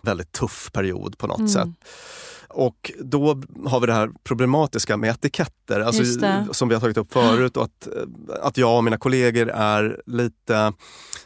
[0.01, 1.69] väldigt tuff period på något sätt.
[2.55, 6.03] Och då har vi det här problematiska med etiketter, alltså,
[6.51, 7.57] som vi har tagit upp förut.
[7.57, 7.87] Och att,
[8.41, 10.73] att jag och mina kollegor är lite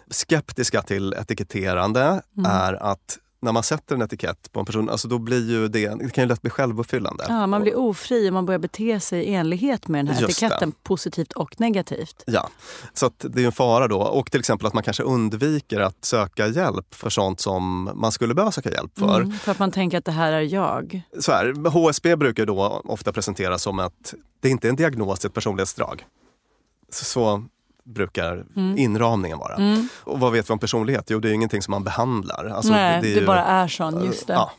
[0.10, 2.52] skeptiska till etiketterande Mm.
[2.52, 5.88] är att när man sätter en etikett på en person, alltså då blir ju det,
[5.88, 7.26] det kan ju lätt bli självuppfyllande.
[7.28, 10.40] Ja, man blir ofri och man börjar bete sig i enlighet med den här Just
[10.40, 10.46] det.
[10.46, 12.24] etiketten, positivt och negativt.
[12.28, 12.50] Ja,
[12.94, 14.02] så det är en fara då.
[14.02, 18.34] Och till exempel att man kanske undviker att söka hjälp för sånt som man skulle
[18.34, 19.22] behöva söka hjälp för.
[19.22, 21.02] Mm, för att man tänker att det här är jag.
[21.20, 25.26] Så här, HSB brukar då ofta presenteras som att det inte är en diagnos, det
[25.26, 26.06] är ett personlighetsdrag.
[26.92, 27.44] Så, så
[27.94, 28.78] brukar Mm.
[28.78, 29.58] inramningen vara.
[30.04, 31.06] Och vad vet vi om personlighet?
[31.10, 32.46] Jo, det är ju ingenting som man behandlar.
[32.56, 34.06] Alltså, Nej, det, är ju- bara är sån.
[34.06, 34.34] Just det.
[34.34, 34.52] Ja.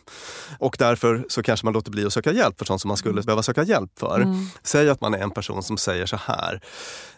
[0.59, 3.23] Och därför så kanske man låter bli att söka hjälp för sånt som man skulle
[3.23, 4.21] behöva söka hjälp för.
[4.21, 4.47] Mm.
[4.63, 6.61] Säg att man är en person som säger så här.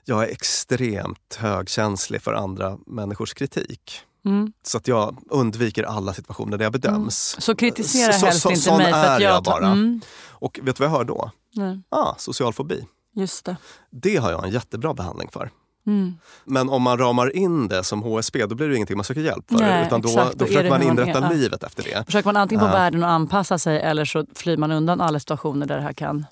[0.05, 4.01] Jag är extremt högkänslig för andra människors kritik.
[4.25, 4.53] Mm.
[4.63, 7.37] Så att jag undviker alla situationer där jag bedöms.
[7.39, 9.67] Så kritisera Så- helst så- inte mig för är att jag jag bara.
[9.67, 11.31] Mm, Och vet du vad jag hör då?
[11.55, 12.85] nej, Ah, social fobi.
[13.15, 13.57] just det.
[13.91, 15.51] Det har jag en jättebra behandling för.
[15.87, 16.15] Mm.
[16.45, 19.45] Men om man ramar in det som HSB, då blir det ingenting man söker hjälp
[19.49, 19.59] för.
[19.59, 20.39] Nej, utan då, exakt.
[20.39, 21.31] Då försöker man man inrätta ja.
[21.31, 22.05] livet efter det.
[22.07, 22.73] Försöker man antingen få Ja.
[22.73, 26.27] världen att anpassa sig eller så flyr man undan alla situationer där det här kan...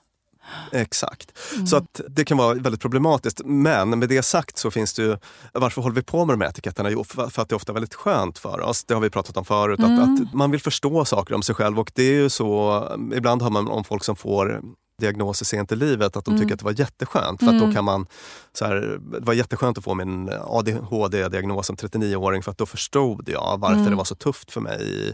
[0.72, 1.38] Exakt.
[1.54, 1.66] Mm.
[1.66, 3.40] Så att det kan vara väldigt problematiskt.
[3.44, 5.16] Men med det sagt så finns det ju,
[5.52, 6.90] varför håller vi på med de här etiketterna?
[6.90, 8.84] Jo, för att det är ofta väldigt skönt för oss.
[8.84, 9.78] Det har vi pratat om förut.
[9.78, 9.98] Mm.
[10.00, 12.84] Att, att man vill förstå saker om sig själv och det är ju så,
[13.14, 14.60] ibland hör man om folk som får
[15.00, 16.42] diagnoser sent i livet att de Mm.
[16.42, 17.40] tycker att det var jätteskönt.
[17.40, 18.06] För att då kan man,
[18.52, 23.28] så här, det var jätteskönt att få min ADHD-diagnos som 39-åring för att då förstod
[23.28, 23.90] jag varför Mm.
[23.90, 25.12] det var så tufft för mig i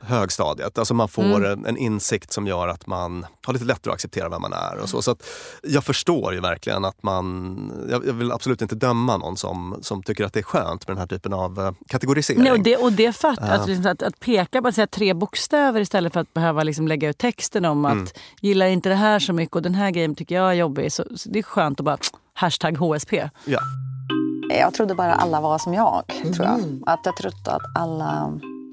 [0.00, 0.78] högstadiet.
[0.78, 1.64] Alltså man får Mm.
[1.66, 4.78] en, insikt som gör att man har lite lättare att acceptera vem man är.
[4.82, 5.02] Och så.
[5.02, 5.16] Så
[5.62, 7.56] jag förstår ju verkligen att man,
[7.90, 10.96] jag, jag vill absolut inte döma någon som, som tycker att det är skönt med
[10.96, 12.42] den här typen av eh, kategorisering.
[12.42, 13.46] Nej, och det, och det fatt, Ja.
[13.46, 16.88] att, liksom, att, att peka på att säga tre bokstäver istället för att behöva liksom
[16.88, 18.06] lägga ut texten om att Mm.
[18.40, 20.92] gillar inte det här så mycket och den här grejen tycker jag är jobbig.
[20.92, 21.98] Så, så det är skönt att bara
[22.34, 23.28] hashtag HSP.
[23.44, 23.58] Ja.
[24.58, 26.02] Jag trodde bara alla var som jag.
[26.06, 26.60] tror jag.
[26.86, 28.32] Att jag trodde att alla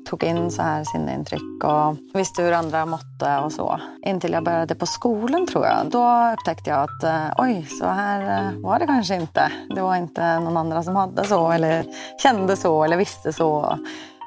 [0.10, 3.80] tog in så här sinneintryck och visste hur andra måtte och så.
[4.06, 5.78] Intill jag började på skolan tror jag.
[5.92, 9.52] Då upptäckte jag att eh, oj, så här eh, var det kanske inte.
[9.76, 11.86] Det var inte någon andra som hade så eller
[12.24, 13.78] kände så eller visste så.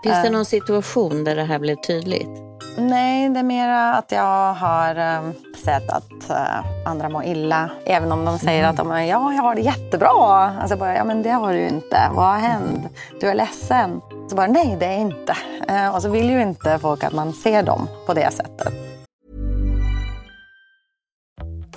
[0.02, 0.32] Finns det Eh.
[0.32, 2.30] någon situation där det här blev tydligt?
[2.78, 5.30] Nej, det är mer att jag har eh,
[5.64, 7.70] sett att eh, andra mår illa.
[7.86, 10.10] Även om de säger att de är, ja, jag har det jättebra.
[10.60, 12.10] Alltså bara, ja men det har du ju inte.
[12.12, 12.86] Vad har hänt?
[13.20, 14.00] Du är ledsen.
[14.30, 15.36] Så bara, nej det är inte.
[15.68, 18.72] Eh, och så vill ju inte folk att man ser dem på det sättet.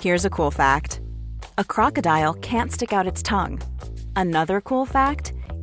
[0.00, 1.00] Here's a cool fact
[1.56, 3.58] a crocodile can't stick out its tongue.
[4.16, 5.32] Another cool fact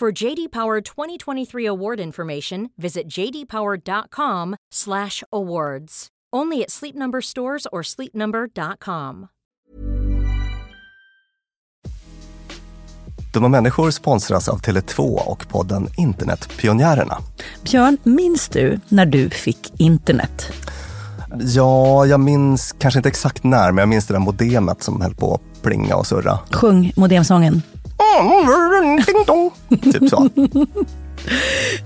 [0.00, 6.06] For JD Power 2023 award information, visit jdpower.com/awards.
[6.36, 9.26] Only at Sleep Number stores or sleepnumber.com.
[13.32, 17.18] Dumma människor sponsras av Tele2 och podden Internetpionjärerna.
[17.64, 20.52] Björn, minns du när du fick internet?
[21.38, 25.14] Ja, jag minns kanske inte exakt när, men jag minns det där modemet som höll
[25.14, 26.38] på att plinga och surra.
[26.52, 27.62] Sjung modemsången.
[29.06, 29.50] Ding dong.
[29.92, 30.28] Typ så.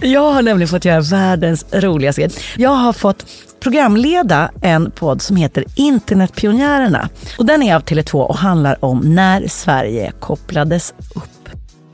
[0.00, 2.30] Jag har nämligen fått göra världens roligaste grej.
[2.56, 3.26] Jag har fått
[3.60, 7.08] programleda en podd som heter Internetpionjärerna.
[7.38, 11.31] Och den är av Tele2 och handlar om när Sverige kopplades upp.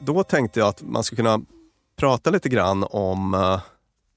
[0.00, 1.40] Då tänkte jag att man skulle kunna
[1.96, 3.60] prata lite grann om eh,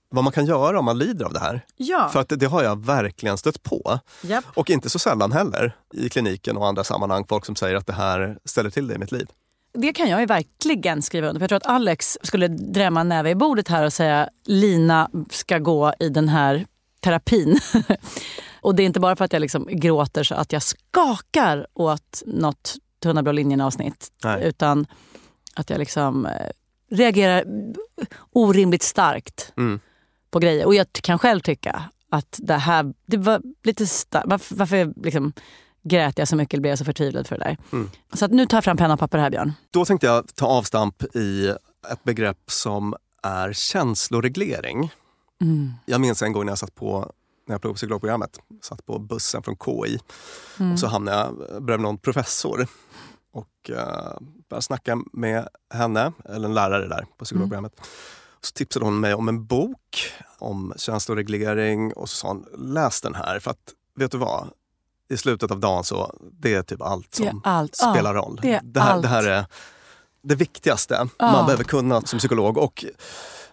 [0.10, 1.66] vad man kan göra om man lider av det här.
[1.78, 2.10] Ja.
[2.14, 4.00] För att det, det har jag verkligen stött på.
[4.22, 4.46] Japp.
[4.54, 7.26] Och inte så sällan heller i kliniken och andra sammanhang.
[7.30, 9.28] Folk som säger att det här ställer till det i mitt liv.
[9.74, 11.40] Det kan jag ju verkligen skriva under.
[11.40, 15.10] För jag tror att Alex skulle drämma en näve i bordet här och säga Lina
[15.30, 16.66] ska gå i den här
[17.00, 17.60] terapin.
[18.62, 22.24] och det är inte bara för att jag liksom gråter så att jag skakar åt
[22.26, 24.12] något Tunna blå linjen-avsnitt.
[24.42, 24.86] Utan
[25.56, 26.32] att jag liksom eh,
[26.92, 27.44] reagerar
[28.32, 29.80] orimligt starkt Mm.
[30.32, 30.66] på grejer.
[30.66, 34.28] Och jag kan själv tycka att det här det var lite starkt.
[34.28, 35.34] Varför, varför liksom
[35.84, 37.58] grät jag så mycket eller blev jag så förtvivlad för det där?
[37.72, 37.90] Mm.
[38.14, 39.54] Så att nu tar jag fram penna och papper här Björn.
[39.72, 41.48] Då tänkte jag ta avstamp i
[41.92, 44.92] ett begrepp som är känsloreglering.
[45.42, 45.72] Mm.
[45.86, 47.12] Jag minns en gång när jag satt på
[47.48, 50.00] när jag pluggade på psykologprogrammet, satt på bussen från KI
[50.60, 50.72] Mm.
[50.74, 52.68] och så hamnade jag bredvid någon professor
[53.34, 53.78] och uh,
[54.54, 57.74] började snacka med henne, eller en lärare där på psykologprogrammet.
[58.42, 63.16] Så tipsade hon mig om en bok om känsloreglering och så sa hon, läs den
[63.16, 64.48] här för att vet du vad?
[65.10, 67.76] I slutet av dagen så det är typ allt som allt.
[67.76, 68.40] spelar roll.
[68.42, 69.46] det det, här, det här är
[70.24, 71.32] det viktigaste Ja.
[71.32, 72.58] man behöver kunna som psykolog.
[72.58, 72.86] Och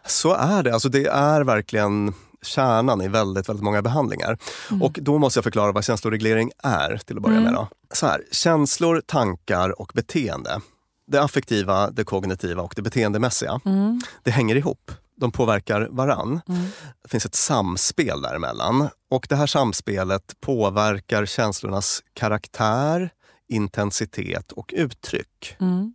[0.06, 0.72] så är det.
[0.74, 4.38] Alltså det är verkligen kärnan i väldigt, väldigt många behandlingar.
[4.70, 4.82] Mm.
[4.82, 7.52] Och då måste jag förklara vad känsloreglering är till att börja med.
[7.52, 7.68] Då.
[7.92, 10.60] Så här, känslor, tankar och beteende.
[11.10, 13.60] Det affektiva, det kognitiva och det beteendemässiga.
[13.64, 14.00] Mm.
[14.22, 14.90] Det hänger ihop.
[15.16, 16.40] De påverkar varann.
[17.02, 18.88] Det finns ett samspel däremellan.
[19.10, 23.10] Och det här samspelet påverkar känslornas karaktär,
[23.48, 25.56] intensitet och uttryck.
[25.60, 25.94] Mm.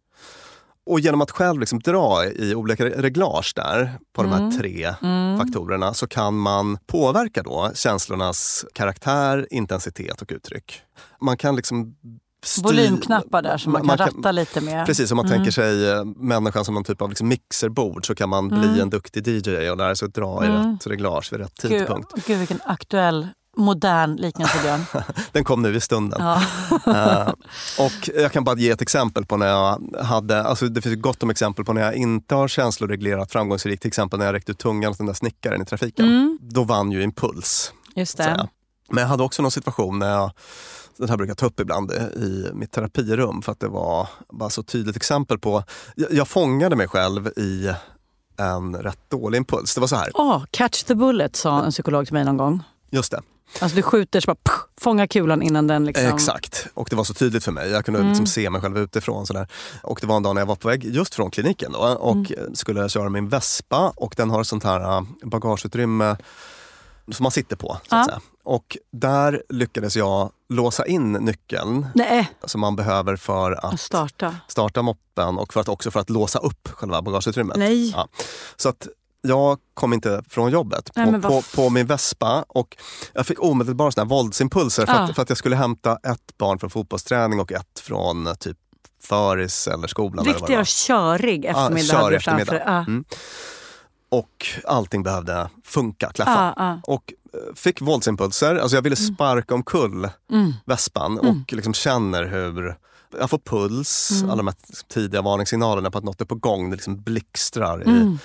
[0.86, 4.93] Och genom att själv liksom dra i olika reglage där på de här tre
[5.38, 10.82] faktorerna så kan man påverka då känslornas karaktär, intensitet och uttryck.
[11.22, 11.95] Man kan liksom
[12.45, 14.85] styr- Volymknappar där som man, Man kan kan- ratta lite med.
[14.85, 18.29] Precis, om man tänker sig eh, människan som någon typ av liksom mixerbord så kan
[18.29, 21.61] man bli en duktig DJ och lära sig att dra i rätt reglage vid rätt
[21.61, 22.13] Gud, tidpunkt.
[22.27, 23.27] gud vilken aktuell,
[23.57, 24.81] modern liknelse Björn.
[25.31, 26.19] Den kom nu i stunden.
[26.21, 26.41] Ja.
[26.93, 27.29] Eh,
[27.85, 31.23] och jag kan bara ge ett exempel på när jag hade, alltså det finns gott
[31.23, 33.81] om exempel på när jag inte har känsloreglerat framgångsrikt.
[33.81, 36.39] Till exempel när jag räckte ut tungan åt den där snickaren i trafiken.
[36.41, 37.73] Då vann ju impuls.
[37.95, 38.47] Just det.
[38.89, 40.31] Men jag hade också någon situation när jag,
[40.97, 44.49] den här brukar jag ta upp ibland i mitt terapirum för att det var bara
[44.49, 45.63] så tydligt exempel på,
[45.95, 47.71] jag, jag fångade mig själv i
[48.37, 49.75] en rätt dålig impuls.
[49.75, 52.63] Det var så här, Åh, catch the bullet sa en psykolog till mig någon gång.
[52.89, 53.21] just det.
[53.59, 56.05] Alltså du skjuter så bara pff, fånga kulan innan den liksom...
[56.05, 57.69] Exakt, och det var så tydligt för mig.
[57.69, 58.09] Jag kunde Mm.
[58.09, 59.25] liksom se mig själv utifrån.
[59.27, 59.47] Sådär.
[59.83, 62.15] Och det var en dag när jag var på väg just från kliniken då, och
[62.31, 62.55] Mm.
[62.55, 66.17] skulle köra min Vespa och den har ett sånt här äh, bagageutrymme
[67.11, 67.77] som man sitter på.
[67.89, 68.21] Så att säga.
[68.45, 74.35] Och där lyckades jag låsa in nyckeln Nej, som man behöver för att starta.
[74.47, 77.57] starta moppen och för att också för att låsa upp själva bagageutrymmet.
[77.57, 77.89] Nej.
[77.91, 78.07] Ja.
[78.55, 78.87] Så att
[79.21, 82.77] jag kom inte från jobbet Nej, på, vad på, på min Vespa och
[83.13, 84.97] jag fick omedelbart såna våldsimpulser för, Ah.
[84.97, 88.57] att, för att jag skulle hämta ett barn från fotbollsträning och ett från eh, typ
[89.03, 90.19] föris eller skolan.
[90.25, 90.63] eller vad det Riktig var.
[90.63, 92.65] körig eftermiddag körig du framför eftermiddag.
[92.71, 92.77] Ja.
[92.87, 93.05] Mm.
[94.09, 96.53] Och allting behövde funka, klaffa.
[96.57, 96.93] Ja, ja.
[96.93, 97.13] Och
[97.55, 98.55] fick våldsimpulser.
[98.55, 100.53] Alltså jag ville sparka omkull Mm.
[100.65, 102.77] vespan och liksom känner hur
[103.19, 104.29] jag får puls, Mm.
[104.29, 104.55] alla de här
[104.89, 106.69] tidiga varningssignalerna på att något är på gång.
[106.69, 108.17] Det liksom blixtrar i Mm.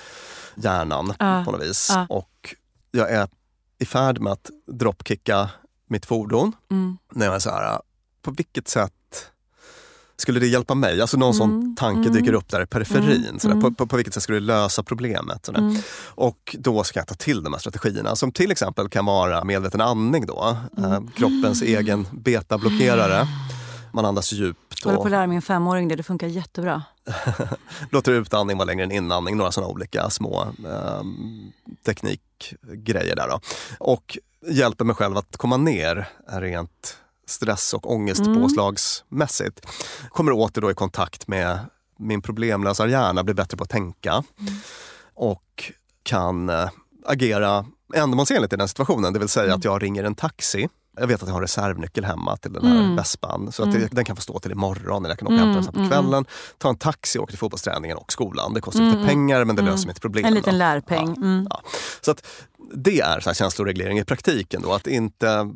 [0.54, 1.86] hjärnan Ja, på något vis.
[1.94, 2.06] ja.
[2.08, 2.54] Och
[2.90, 3.28] jag är
[3.78, 5.50] i färd med att dropkicka
[5.88, 6.52] mitt fordon.
[6.70, 6.98] Mm.
[7.12, 7.80] När jag är så här,
[8.22, 8.92] på vilket sätt
[10.20, 11.00] skulle det hjälpa mig?
[11.00, 12.12] Alltså någon sån Mm, tanke mm.
[12.12, 13.24] dyker upp där i periferin.
[13.24, 13.54] Mm, Sådär.
[13.54, 13.74] På, mm.
[13.74, 15.48] på, på vilket sätt skulle det lösa problemet?
[15.48, 15.76] Mm.
[16.04, 19.80] Och då ska jag ta till de här strategierna som till exempel kan vara medveten
[19.80, 20.56] andning då.
[20.76, 20.92] Mm.
[20.92, 23.26] Eh, kroppens egen betablockerare.
[23.92, 24.58] Man andas djupt.
[24.82, 26.82] Jag håller på att lära min femåring det, det funkar jättebra.
[27.90, 29.36] låter utandning vara längre än inandning.
[29.36, 31.02] Några sådana olika små eh,
[31.86, 33.28] teknikgrejer där.
[33.28, 33.40] Då.
[33.78, 36.96] Och hjälper mig själv att komma ner rent
[37.30, 39.66] stress och ångestpåslagsmässigt.
[40.10, 41.58] Kommer åter då i kontakt med
[41.98, 44.22] min problemlösa hjärna, blir bättre på att tänka.
[45.14, 45.72] Och
[46.02, 46.68] kan eh,
[47.06, 47.64] agera
[47.94, 49.12] ändamålsenligt i den situationen.
[49.12, 50.68] Det vill säga att jag ringer en taxi.
[50.98, 53.52] Jag vet att jag har en reservnyckel hemma till den här vespan.
[53.52, 55.54] Så att det, den kan få stå till imorgon eller jag kan åka och hämta
[55.54, 56.24] den sen på kvällen.
[56.58, 58.54] Ta en taxi och åka till fotbollsträningen och skolan.
[58.54, 60.24] Det kostar lite pengar men det löser mitt problem.
[60.24, 61.08] En liten lärpeng.
[61.16, 61.46] Ja, Mm.
[61.50, 61.62] ja.
[62.00, 62.26] Så att
[62.74, 64.62] det är så här känsloreglering i praktiken.
[64.62, 65.50] Då, att inte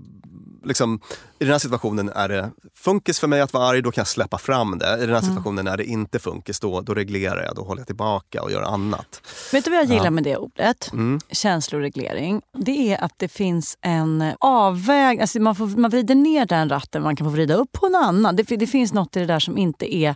[0.64, 1.00] liksom,
[1.38, 4.08] I den här situationen är det funkis för mig att vara arg, då kan jag
[4.08, 4.86] släppa fram det.
[4.86, 5.22] I den här Mm.
[5.22, 8.62] situationen är det inte funkis, då, då reglerar jag, då håller jag tillbaka och gör
[8.62, 9.20] annat.
[9.52, 10.92] Vet du vad jag gillar med det ordet?
[10.92, 11.20] Mm.
[11.30, 12.42] Känsloreglering.
[12.52, 15.20] Det är att det finns en avväg...
[15.20, 17.94] Alltså man, får, man vrider ner den ratten, man kan få vrida upp på en
[17.94, 18.36] annan.
[18.36, 20.14] Det, det finns något i det där som inte är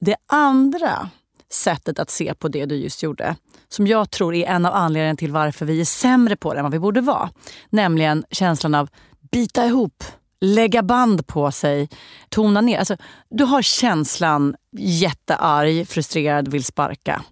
[0.00, 1.10] det andra
[1.52, 3.36] sättet att se på det du just gjorde.
[3.68, 6.64] Som jag tror är en av anledningarna till varför vi är sämre på det än
[6.64, 7.30] vad vi borde vara.
[7.70, 8.88] Nämligen känslan av
[9.34, 10.04] bita ihop,
[10.40, 11.88] lägga band på sig,
[12.28, 12.78] tona ner.
[12.78, 12.96] Alltså,
[13.30, 17.22] du har känslan jättearg, frustrerad, vill sparka.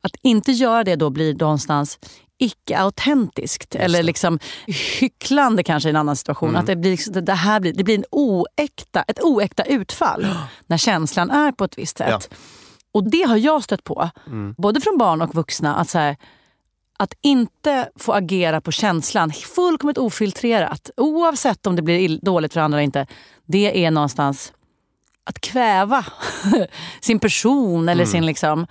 [0.00, 1.98] Att inte göra det då blir någonstans
[2.38, 3.74] icke-autentiskt.
[3.74, 4.38] Eller liksom
[5.00, 6.56] hycklande kanske i en annan situation.
[6.56, 10.26] Att det, blir, liksom- det, här blir, det blir en oäkta, ett oäkta utfall
[10.66, 12.34] när känslan är på ett visst sätt.
[12.92, 14.10] Och det har jag stött på,
[14.56, 15.74] både från barn och vuxna.
[15.74, 16.16] Att, så här,
[16.98, 22.78] att inte få agera på känslan fullkomligt ofiltrerat, oavsett om det blir dåligt för andra
[22.78, 23.06] eller inte.
[23.46, 24.52] Det är någonstans
[25.24, 26.04] att kväva
[27.00, 28.66] sin person eller sin liksom...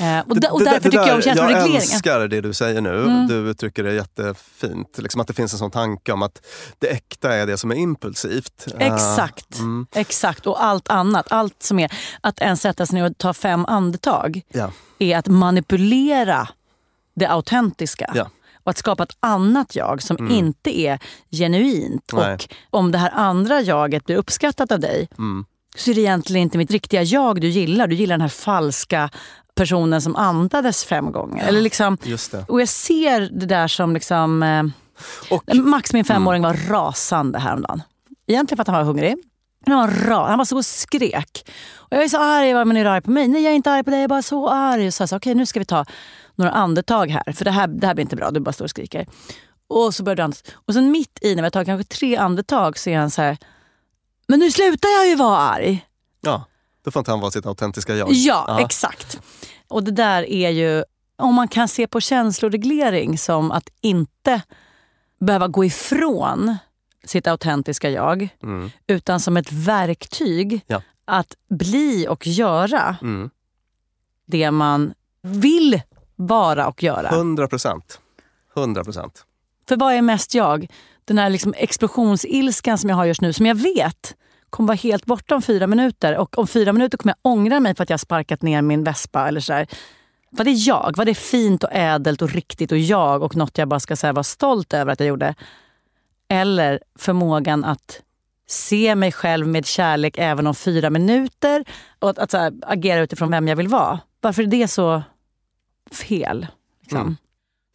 [0.00, 1.76] Eh, och, och därför tycker jag om Jag känsloregleringen.
[1.76, 3.04] älskar det du säger nu.
[3.04, 3.26] Mm.
[3.26, 4.98] Du uttrycker det jättefint.
[4.98, 6.46] Liksom att det finns en sån tanke om att
[6.78, 8.66] det äkta är det som är impulsivt.
[8.78, 9.58] Eh, Exakt.
[9.94, 10.46] Exakt.
[10.46, 11.26] Och allt annat.
[11.32, 14.70] Allt som är att ens sätta sig ner och ta fem andetag Ja.
[14.98, 16.48] är att manipulera
[17.16, 18.12] det autentiska.
[18.14, 18.30] Ja.
[18.64, 20.98] Och att skapa ett annat jag som inte är
[21.30, 22.10] genuint.
[22.12, 22.38] Nej.
[22.70, 25.08] Och om det här andra jaget blir uppskattat av dig
[25.76, 27.86] så är det egentligen inte mitt riktiga jag du gillar.
[27.86, 29.10] Du gillar den här falska
[29.54, 31.46] personen som andades fem gånger.
[31.48, 32.44] Eller liksom, Just det.
[32.48, 33.94] och jag ser det där som...
[33.94, 34.42] liksom...
[34.42, 34.62] Eh,
[35.30, 37.82] Och, Max, min femåring, var rasande häromdagen.
[38.26, 39.16] Egentligen för att han var hungrig.
[39.66, 41.50] Han var, ra- han var så och skrek.
[41.74, 42.54] Och jag är så arg.
[42.64, 43.28] Men är du arg på mig?
[43.28, 43.98] Nej, jag är inte arg på dig.
[43.98, 44.92] Jag är bara så arg.
[44.92, 45.84] Så jag sa, okej nu ska vi ta
[46.38, 47.32] några andetag här.
[47.32, 48.30] För det här, det här blir inte bra.
[48.30, 49.06] Du bara står och skriker.
[49.68, 50.32] Och så började han.
[50.54, 53.22] Och sen mitt i, när vi har tagit kanske tre andetag, så är han så
[53.22, 53.36] här.
[54.28, 55.86] Men nu slutar jag ju vara arg.
[56.20, 56.44] ja,
[56.84, 58.12] då får inte han vara sitt autentiska jag.
[58.12, 59.20] Ja, exakt.
[59.68, 60.84] Och det där är ju,
[61.16, 64.42] om man kan se på känsloreglering som att inte
[65.20, 66.56] behöva gå ifrån
[67.04, 68.70] sitt autentiska jag, Mm.
[68.86, 70.82] utan som ett verktyg Ja.
[71.04, 73.30] att bli och göra Mm.
[74.26, 75.80] det man vill
[76.16, 77.08] vara och göra.
[77.08, 78.00] 100 procent.
[78.56, 79.24] 100 procent.
[79.68, 80.66] För vad är mest jag?
[81.04, 84.16] Den här liksom explosionsilskan som jag har just nu, som jag vet
[84.50, 86.16] kommer vara helt borta om fyra minuter.
[86.16, 88.84] Och om fyra minuter kommer jag ångra mig för att jag har sparkat ner min
[88.84, 89.28] vespa.
[89.28, 89.66] Eller så där.
[90.30, 90.94] Vad är jag?
[90.96, 94.12] Vad är fint och ädelt och riktigt och jag och något jag bara ska säga
[94.12, 95.34] vara stolt över att jag gjorde?
[96.28, 98.00] Eller förmågan att
[98.48, 101.64] se mig själv med kärlek även om fyra minuter
[101.98, 104.00] och att, att här, agera utifrån vem jag vill vara.
[104.20, 105.02] Varför är det så
[105.90, 106.46] fel?
[106.80, 107.06] Liksom?
[107.06, 107.16] Mm.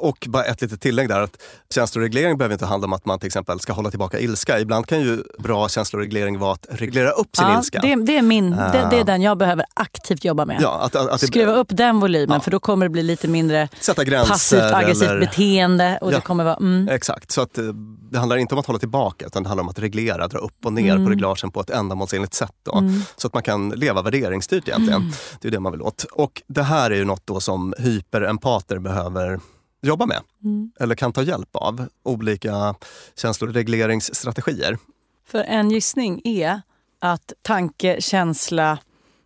[0.02, 1.22] Och bara ett litet tillägg där.
[1.22, 1.38] att
[1.74, 4.60] Känsloreglering behöver inte handla om att man till exempel ska hålla tillbaka ilska.
[4.60, 7.80] Ibland kan ju bra känsloreglering vara att reglera upp sin Ja, ilska.
[7.80, 9.04] det, det, är min, det, det är Ah.
[9.04, 10.58] den jag behöver aktivt jobba med.
[10.62, 12.40] Ja, att, att, att Skruva upp den volymen Ja.
[12.40, 14.32] för då kommer det bli lite mindre Sätta gränser.
[14.34, 15.98] passivt aggressivt eller- beteende.
[16.02, 16.16] Och Ja.
[16.16, 16.88] det kommer vara, mm.
[16.92, 17.64] Exakt, så att eh,
[18.12, 20.66] det handlar inte om att hålla tillbaka utan det handlar om att reglera, dra upp
[20.66, 21.06] och ner Mm.
[21.06, 22.52] på reglagen på ett ändamålsenligt sätt.
[22.64, 22.84] Då,
[23.18, 25.02] Så att man kan leva värderingsstyrt egentligen.
[25.02, 25.14] Mm.
[25.42, 26.06] Det är det man vill åt.
[26.12, 29.40] Och det här är ju något då som hyperempater behöver
[29.82, 30.22] jobba med.
[30.44, 30.72] Mm.
[30.80, 31.88] Eller kan ta hjälp av.
[32.04, 32.76] Olika
[33.16, 34.78] känsloregleringsstrategier.
[35.26, 36.62] För en gissning är
[37.00, 38.78] att tanke, känsla,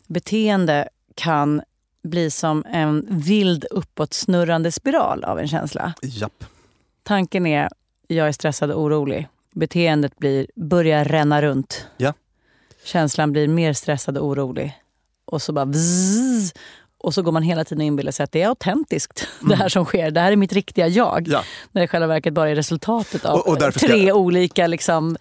[0.07, 1.61] beteende kan
[2.03, 5.93] bli som en vild uppåtsnurrande spiral av en känsla.
[6.01, 6.43] Japp.
[7.03, 7.69] Tanken är
[8.07, 9.27] jag är stressad och orolig.
[9.53, 11.87] Beteendet blir börjar ränna runt.
[11.97, 12.13] Ja.
[12.83, 14.81] Känslan blir mer stressad och orolig.
[15.25, 16.53] Och så bara bzzz,
[17.05, 19.69] Och så går man hela tiden och inbillar sig att det är autentiskt det här
[19.69, 20.11] som sker.
[20.11, 21.17] Det här är mitt riktiga jag.
[21.27, 21.31] Mm.
[21.31, 21.43] Ja.
[21.71, 25.17] När det i själva verket bara är resultatet av Och- och tre olika liksom,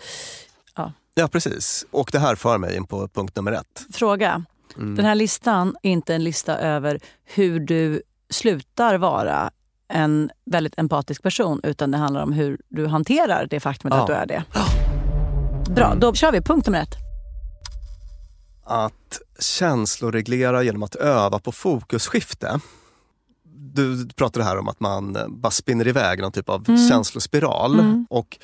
[1.16, 1.86] Ja, precis.
[1.90, 3.86] Och det här för mig in på punkt nummer ett.
[3.92, 4.44] fråga.
[4.76, 4.94] Mm.
[4.96, 9.50] Den här listan är inte en lista över hur du slutar vara
[9.88, 14.00] en väldigt empatisk person utan det handlar om hur du hanterar det faktumet Ja.
[14.00, 14.44] att du är det.
[15.74, 17.03] Bra, då kör vi punkt nummer ett.
[18.64, 22.60] Att känsloreglera genom att öva på fokusskifte.
[23.56, 26.88] Du pratade här om att man eh, bara spinner iväg någon typ av Mm.
[26.88, 28.04] känslospiral.
[28.10, 28.38] Och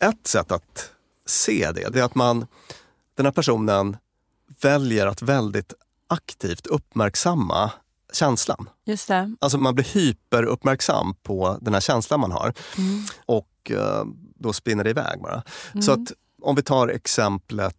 [0.00, 0.90] ett sätt att
[1.26, 2.46] se det, det är att man,
[3.16, 3.96] den här personen
[4.62, 5.72] väljer att väldigt
[6.06, 7.70] aktivt uppmärksamma
[8.12, 8.68] känslan.
[8.84, 9.34] Just det.
[9.40, 13.04] Alltså man blir hyperuppmärksam på den här känslan man har Mm.
[13.26, 14.04] och eh,
[14.34, 15.42] då spinner det iväg bara.
[15.82, 16.12] Så att
[16.42, 17.74] om vi tar exemplet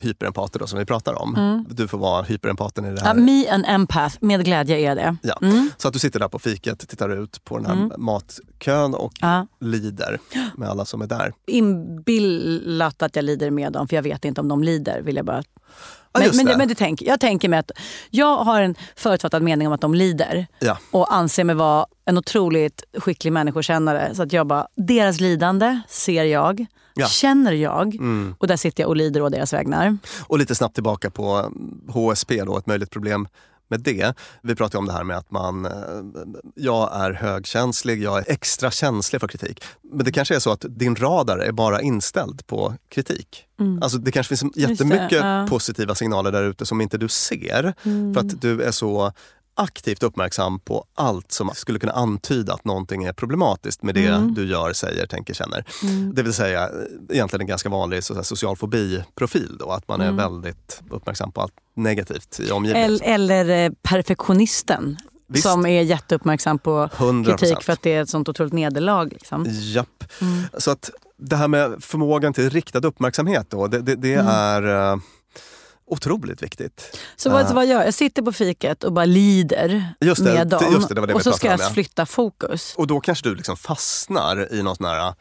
[0.00, 1.64] hyperempater då, som vi pratar om.
[1.70, 3.14] Du får vara hyperempaten i det här.
[3.14, 5.16] me an empath, med glädje är det.
[5.22, 5.38] Ja.
[5.42, 5.70] Mm.
[5.76, 9.46] Så att du sitter där på fiket, tittar ut på den här matkön och Ja.
[9.60, 10.18] lider
[10.56, 11.32] med alla som är där.
[11.46, 15.02] Inbillat att jag lider med dem, för jag vet inte om de lider.
[15.02, 15.42] Vill jag bara
[16.14, 17.70] Ja, men, men, det, men det tänk, jag tänker mig att
[18.10, 20.78] jag har en förutfattad mening om att de lider Ja.
[20.90, 24.14] och anser mig vara en otroligt skicklig människokännare.
[24.14, 27.06] Så att jag bara, deras lidande ser jag, Ja.
[27.06, 28.34] känner jag Mm.
[28.38, 29.96] och där sitter jag och lider å deras vägnar.
[30.26, 33.28] Och lite snabbt tillbaka på mm, HSP, då, ett möjligt problem
[33.68, 34.14] med det.
[34.42, 35.72] Vi pratade om det här med att man, eh,
[36.54, 39.64] jag är högkänslig, jag är extra känslig för kritik.
[39.92, 43.44] Men det kanske är så att din radar är bara inställd på kritik.
[43.82, 45.24] Alltså det kanske finns jättemycket ja.
[45.26, 45.48] Mm.
[45.48, 47.74] positiva signaler där ute som inte du ser.
[48.14, 49.12] För att du är så
[49.54, 54.34] aktivt uppmärksam på allt som skulle kunna antyda att någonting är problematiskt med det Mm.
[54.34, 55.64] du gör, säger, tänker, känner.
[56.14, 56.68] Det vill säga eh,
[57.10, 61.52] egentligen en ganska vanlig så social fobi-profil då, att man är väldigt uppmärksam på allt
[61.76, 62.90] negativt i omgivningen.
[62.90, 63.00] Mm.
[63.04, 64.96] Eller, eller eh, perfektionisten
[65.26, 65.42] Visst.
[65.44, 67.38] som är jätteuppmärksam på 100%.
[67.38, 69.04] kritik för att det är ett sånt otroligt nederlag.
[69.12, 69.46] Liksom.
[69.48, 70.04] Japp.
[70.20, 70.42] Mm.
[70.58, 74.26] Så att det här med förmågan till riktad uppmärksamhet då, det, det, det Mm.
[74.26, 74.96] är eh,
[75.92, 76.98] otroligt viktigt.
[77.16, 77.86] Så vad, så vad gör jag?
[77.86, 80.72] Jag sitter på fiket och bara lider Just det, med dem.
[80.72, 81.70] just det, det var det och så ska jag ja.
[81.70, 82.74] flytta fokus.
[82.76, 85.14] Och då kanske du liksom fastnar i något sån här,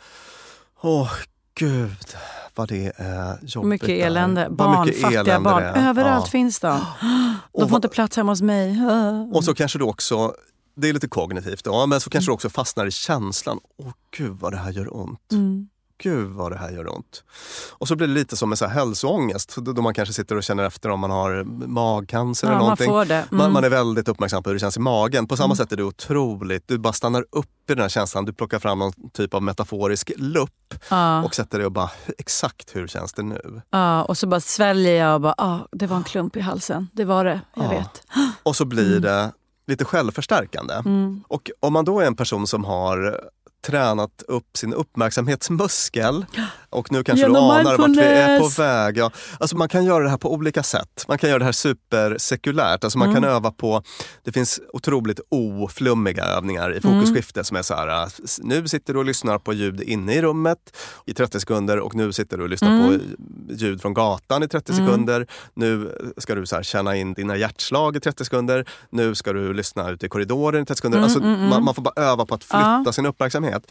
[0.82, 1.12] åh
[1.56, 2.16] gud
[2.56, 3.70] vad det är jobbigt.
[3.70, 4.48] Mycket elände.
[4.50, 5.64] Barn, mycket fattiga elände barn.
[5.64, 6.32] Överallt Ja.
[6.32, 6.80] finns de.
[7.60, 8.78] De får inte plats hemma hos mig.
[9.34, 10.34] Och så kanske du också,
[10.76, 14.38] det är lite kognitivt då, men så kanske du också fastnar i känslan, åh gud
[14.40, 15.32] vad det här gör ont.
[15.32, 15.68] Mm.
[16.04, 17.24] Gud vad det här gör ont.
[17.72, 20.44] Och så blir det lite som en så här hälsoångest, då man kanske sitter och
[20.44, 22.88] känner efter om man har magcancer Ja, eller man någonting.
[22.90, 23.26] får det.
[23.32, 23.54] Man, Mm.
[23.54, 25.28] man är väldigt uppmärksam på hur det känns i magen.
[25.28, 28.34] På samma sätt är det otroligt, du bara stannar upp i den här känslan, du
[28.34, 30.52] plockar fram någon typ av metaforisk lupp
[30.90, 33.62] Ja, och sätter dig och bara, exakt hur känns det nu?
[33.70, 36.88] ja, och så bara sväljer jag och bara, ah, det var en klump i halsen.
[36.94, 37.70] Det var det, jag Ja.
[37.70, 38.04] vet.
[38.44, 39.32] Och så blir det
[39.68, 40.74] lite självförstärkande.
[40.74, 41.24] Mm.
[41.28, 43.20] Och om man då är en person som har
[43.62, 46.26] tränat upp sin uppmärksamhetsmuskel
[46.72, 48.98] och nu kanske Genom du anar vart vi är på väg.
[48.98, 51.06] Ja, alltså man kan göra det här på olika sätt.
[51.08, 52.84] Man kan göra det här supersekulärt.
[52.84, 53.22] Alltså man Mm.
[53.22, 53.84] kan öva på,
[54.24, 58.08] det finns otroligt oflummiga övningar i fokusskifte som är så här, äh,
[58.42, 60.58] nu sitter du och lyssnar på ljud inne i rummet
[61.06, 62.88] i 30 sekunder och nu sitter du och lyssnar Mm.
[63.00, 65.28] på ljud från gatan i 30 sekunder.
[65.54, 68.66] Nu ska du så här känna in dina hjärtslag i 30 sekunder.
[68.90, 71.00] Nu ska du lyssna ute i korridoren i 30 sekunder.
[71.00, 72.92] alltså, Man, man får bara öva på att flytta Mm, Ja.
[72.92, 73.64] sin uppmärksamhet.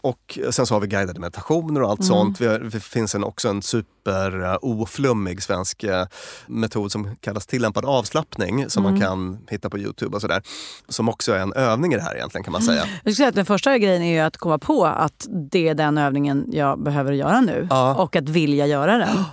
[0.00, 2.08] Och sen så har vi guidade meditationer och allt Mm.
[2.40, 6.06] Vi har, det finns en, också en super uh, oflummig svensk eh,
[6.46, 8.92] metod som kallas tillämpad avslappning som Mm.
[8.92, 10.42] man kan hitta på Youtube och sådär.
[10.88, 12.78] Som också är en övning i det här egentligen kan man säga.
[12.80, 15.74] Jag skulle säga att den första grejen är ju att komma på att det är
[15.74, 17.66] den övningen jag behöver göra nu.
[17.70, 17.94] Ja.
[17.94, 19.08] Och att vilja göra den.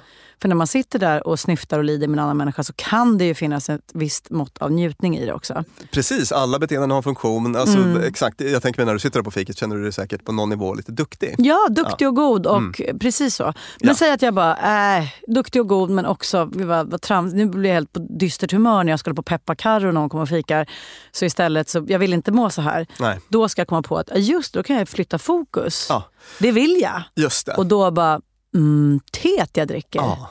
[0.42, 3.18] För när man sitter där och snyftar och lider med en annan människa så kan
[3.18, 5.64] det ju finnas ett visst mått av njutning i det också.
[5.92, 7.56] Precis, alla beteenden har en funktion.
[7.56, 8.04] Alltså, Mm.
[8.04, 10.32] exakt, jag tänker mig när du sitter där på fiket känner du dig säkert på
[10.32, 11.36] någon nivå lite duktig.
[11.38, 13.44] Ja, duktig och god och precis så.
[13.44, 13.54] Men
[13.90, 13.96] Ja.
[13.96, 17.34] säg att jag bara, äh, duktig och god men också, vad, vad trams.
[17.34, 20.22] nu blir jag helt på dystert humör när jag skulle på pepparkarr och någon kommer
[20.24, 20.70] och fikar.
[21.12, 22.88] Så istället, så, jag vill inte må så här.
[23.00, 25.86] Nej, Då ska jag komma på att äh, just då kan jag flytta fokus.
[25.90, 26.04] Ja.
[26.40, 27.04] Det vill jag.
[27.16, 27.54] just det.
[27.54, 28.22] Och då bara,
[28.58, 30.00] mm, teet jag dricker.
[30.00, 30.30] Ja,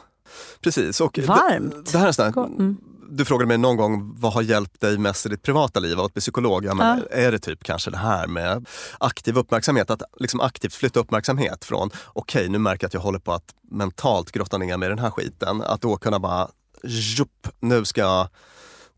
[0.60, 1.00] precis.
[1.00, 1.92] Och det- Varmt.
[1.92, 2.46] Det, här är Skål.
[2.58, 2.76] Mm.
[3.10, 6.14] Du frågade mig någon gång vad har hjälpt dig mest i ditt privata liv att
[6.14, 6.64] bli psykolog?
[6.64, 8.66] Ja, men Är det typ kanske det här med
[9.00, 9.90] aktiv uppmärksamhet?
[9.90, 13.54] Att liksom aktivt flytta uppmärksamhet från okej, nu märker jag att jag håller på att
[13.70, 15.62] mentalt grotta ner mig i den här skiten.
[15.62, 16.48] Att då kunna bara,
[16.84, 18.28] jupp, nu ska jag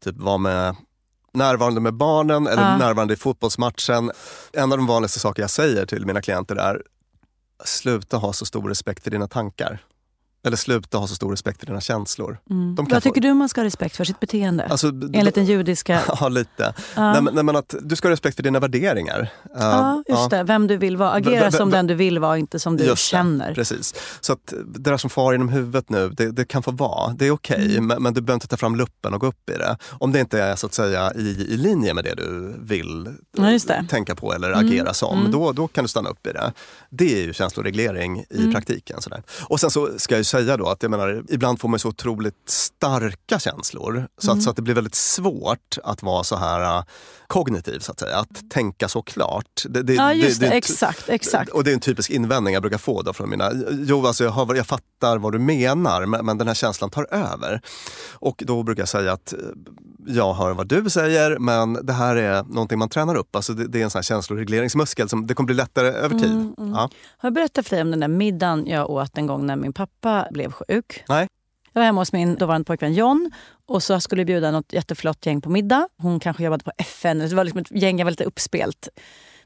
[0.05, 0.76] typ vara med
[1.35, 2.76] närvarande med barnen eller Ja.
[2.79, 4.11] närvarande i fotbollsmatchen.
[4.53, 6.83] En av de vanligaste saker jag säger till mina klienter är
[7.64, 9.84] sluta ha så stor respekt för dina tankar.
[10.47, 12.39] Eller sluta ha så stor respekt för dina känslor.
[12.49, 14.66] Kan Vad få- tycker du man ska ha respekt för sitt beteende?
[14.66, 16.01] Alltså, Enligt den judiska...
[16.20, 16.74] Ja, lite.
[16.97, 17.20] Ja.
[17.20, 19.20] Nej, men, att du ska ha respekt för dina värderingar.
[19.20, 19.28] Uh,
[19.62, 20.43] Ja, just det.
[20.43, 21.11] Vem du vill vara.
[21.12, 23.55] Agera V- som den du vill vara, inte som du Just det, känner.
[23.55, 23.95] Precis.
[24.20, 27.12] Så att det där som far genom huvudet nu, det, det kan få vara.
[27.12, 27.86] Det är okej, Mm.
[27.86, 29.76] men, men du behöver inte ta fram luppen och gå upp i det.
[29.91, 33.43] Om det inte är så att säga i, i linje med det du vill Ja,
[33.66, 33.74] det.
[33.74, 33.86] Mm.
[33.86, 36.53] tänka på eller agera som, då, då kan du stanna upp i det.
[36.91, 38.53] Det är ju känsloreglering i Mm.
[38.53, 39.03] praktiken.
[39.03, 39.22] Sådär.
[39.49, 42.35] Och sen så ska jag säga då att jag menar, ibland får man så otroligt
[42.47, 44.39] starka känslor så, Mm.
[44.39, 46.85] att, så att det blir väldigt svårt att vara så här äh,
[47.26, 48.16] kognitiv så att säga.
[48.16, 49.62] Att tänka så klart.
[49.68, 50.47] Det, det, Ja, just det.
[50.47, 51.51] en ty- exakt, exakt.
[51.51, 54.31] Och det är en typisk invändning jag brukar få då från mina, jo alltså jag,
[54.31, 57.61] hör, jag fattar vad du menar men, men den här känslan tar över.
[58.14, 59.39] Och då brukar jag säga att eh,
[60.07, 63.37] jag hör vad du säger men det här är någonting man tränar upp.
[63.37, 66.31] Alltså det, det är en sån här känsloregleringsmuskel som det kommer bli lättare över tid.
[66.31, 66.70] Mm, mm.
[66.72, 66.79] Ja.
[67.18, 69.72] Har jag berättat för dig om den där middagen jag åt en gång när min
[69.72, 71.05] pappa blev sjuk?
[71.09, 71.29] Nej.
[71.73, 73.31] Jag var hemma hos min dåvarande pojkvän John
[73.66, 75.89] och så skulle bjuda något jätteflott gäng på middag.
[75.97, 77.19] Hon kanske jobbade på FN.
[77.19, 78.89] Det var liksom ett gäng jag var lite uppspelt.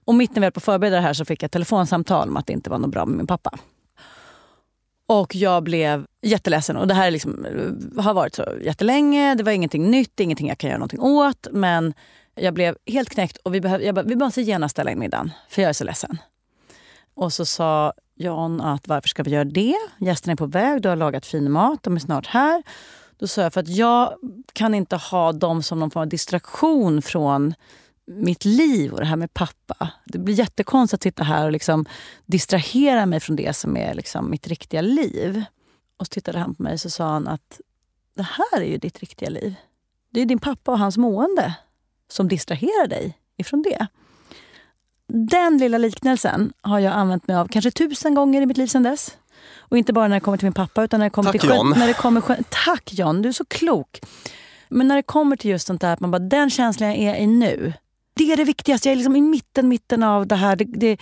[0.05, 2.29] Och mitt när vi höll på att förbereda det här så fick jag ett telefonsamtal
[2.29, 3.59] om att det inte var något bra med min pappa.
[5.07, 6.77] Och jag blev jätteledsen.
[6.77, 7.47] Och det här är liksom,
[7.99, 9.35] har varit så jättelänge.
[9.35, 11.47] Det var ingenting nytt, ingenting jag kan göra någonting åt.
[11.51, 11.95] Men
[12.35, 15.31] jag blev helt knäckt och vi, behöv, jag bara, vi måste genast ställa in middagen.
[15.49, 16.19] För jag är så ledsen.
[17.15, 17.93] Och så sa
[18.23, 19.77] John att varför ska vi göra det?
[19.99, 22.63] Gästerna är på väg, du har lagat fin mat, de är snart här.
[23.19, 24.15] Då sa jag för att jag
[24.53, 27.55] kan inte ha dem som någon form av distraktion från
[28.07, 29.89] mitt liv och det här med pappa.
[30.05, 31.87] Det blir jättekonstigt att sitta här och liksom
[32.27, 35.45] distrahera mig från det som är liksom mitt riktiga liv.
[35.97, 37.61] Och så tittade han på mig och sa han att
[38.15, 39.55] det här är ju ditt riktiga liv.
[40.11, 41.55] Det är din pappa och hans mående
[42.09, 43.87] som distraherar dig ifrån det.
[45.09, 48.83] Den lilla liknelsen har jag använt mig av kanske tusen gånger i mitt liv sedan
[48.83, 49.17] dess.
[49.57, 51.51] Och inte bara när det kommer till min pappa utan när det kommer Tack, till
[51.51, 51.75] John.
[51.77, 52.23] När det kommer,
[52.65, 54.01] tack John, du är så klok.
[54.69, 57.17] Men när det kommer till just sånt där att man bara, den känslan jag är
[57.17, 57.73] i nu.
[58.15, 58.89] Det är det viktigaste.
[58.89, 60.57] Jag är liksom i mitten, mitten av det här.
[60.57, 61.01] Det, det,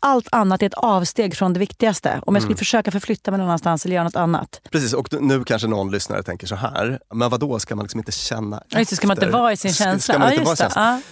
[0.00, 2.20] allt annat är ett avsteg från det viktigaste.
[2.26, 4.60] Om jag skulle försöka förflytta mig någon annanstans eller göra något annat.
[4.70, 8.00] Precis, och nu kanske någon lyssnare tänker så här, men vad då ska man liksom
[8.00, 10.12] inte känna Ja, just ska man inte vara i sin Ska- känsla?
[10.14, 10.58] Ska man Ja, inte vara det.
[10.62, 11.02] känslan?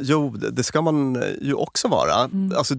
[0.00, 2.24] Jo, det ska man ju också vara.
[2.24, 2.52] Mm.
[2.58, 2.74] Alltså,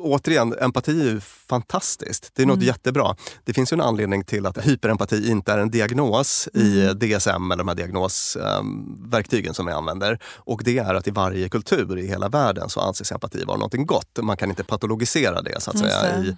[0.00, 2.30] återigen, empati är ju fantastiskt.
[2.34, 2.66] Det är något Mm.
[2.66, 3.16] jättebra.
[3.44, 6.98] Det finns ju en anledning till att hyperempati inte är en diagnos i Mm.
[6.98, 10.18] DSM eller de här diagnosverktygen som vi använder.
[10.36, 13.86] Och det är att i varje kultur i hela världen så anses empati vara någonting
[13.86, 14.18] gott.
[14.22, 16.22] Man kan inte patologisera det så att Just säga.
[16.24, 16.36] I,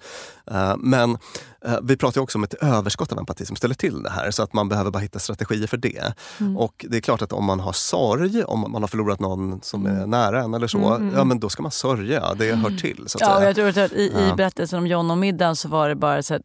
[0.50, 1.18] eh, men
[1.64, 4.42] eh, vi pratar också om ett överskott av empati som ställer till det här så
[4.42, 6.14] att man behöver bara hitta strategier för det.
[6.40, 6.56] Mm.
[6.56, 9.86] Och det är klart att om man har sorg, om man har förlorat någon som
[9.86, 10.02] Mm.
[10.02, 12.34] är nära en eller så, ja men då ska man sörja.
[12.34, 13.04] Det hör till.
[13.06, 13.51] Så att Ja, säga.
[13.58, 14.34] Jag tror att i, i Ja.
[14.34, 16.42] berättelsen om John och middagen så var det bara så att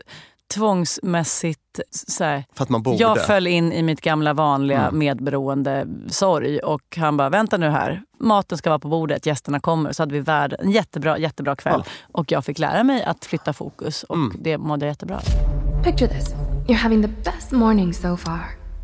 [0.53, 2.97] tvångsmässigt så här, För att man borde.
[2.97, 4.99] Jag föll in i mitt gamla vanliga Mm.
[4.99, 8.01] medberoende sorg och han bara, vänta nu här.
[8.19, 9.91] Maten ska vara på bordet, gästerna kommer.
[9.91, 11.83] Så hade vi värld, en jättebra, jättebra kväll.
[12.11, 14.35] Och jag fick lära mig att flytta fokus och Mm.
[14.39, 15.19] det mådde jag jättebra.
[15.83, 16.33] Picture this
[16.67, 18.39] you're having the best morning so far.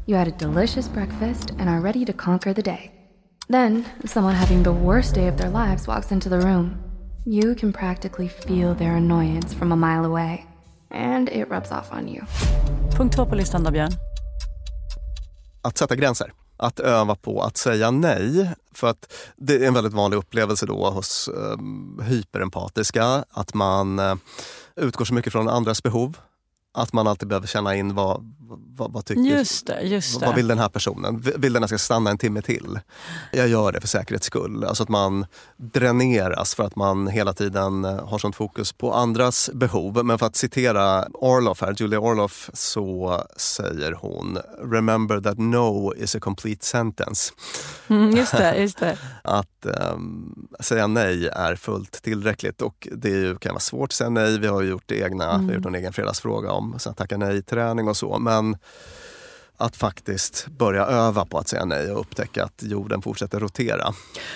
[0.07, 2.91] You had a delicious breakfast and are ready to conquer the day.
[3.47, 6.71] Then, someone having the worst day of their lives walks into the room.
[7.25, 10.45] You can practically feel their annoyance from a mile away,
[10.89, 12.25] and it rubs off on you.
[12.97, 13.91] Punkt två på listan då, Björn.
[15.63, 16.33] att sätta gränser.
[16.57, 18.51] Att öva på att säga nej.
[18.73, 24.15] För att det är en väldigt vanlig upplevelse då hos um, hyperempatiska att man eh,
[24.75, 26.17] utgår så mycket från andras behov.
[26.73, 28.33] Att man alltid behöver känna in vad,
[28.75, 30.35] vad, vad tycker Just det, just vad- Vad det.
[30.35, 31.23] vill den här personen?
[31.37, 32.79] Vill den att jag ska stanna en timme till?
[33.31, 34.63] Jag gör det för säkerhets skull.
[34.63, 35.25] Alltså att man
[35.57, 40.05] dräneras för att man hela tiden eh, har sånt fokus på andras behov.
[40.05, 44.37] Men för att citera Orloff här, Julia Orloff, så säger hon
[44.71, 47.33] “Remember that no is a complete sentence”.
[47.87, 48.97] Mm, just det, just det.
[49.23, 54.09] Att ehm, säga nej är fullt tillräckligt och det ju, kan vara svårt att säga
[54.09, 54.39] nej.
[54.39, 56.97] Vi har ju gjort det egna, vi har gjort en egen fredagsfråga om så att
[56.97, 58.19] tacka nej-träning och så.
[58.19, 58.42] Men
[59.57, 63.93] att faktiskt börja öva på att säga nej och upptäcka att jorden fortsätter rotera.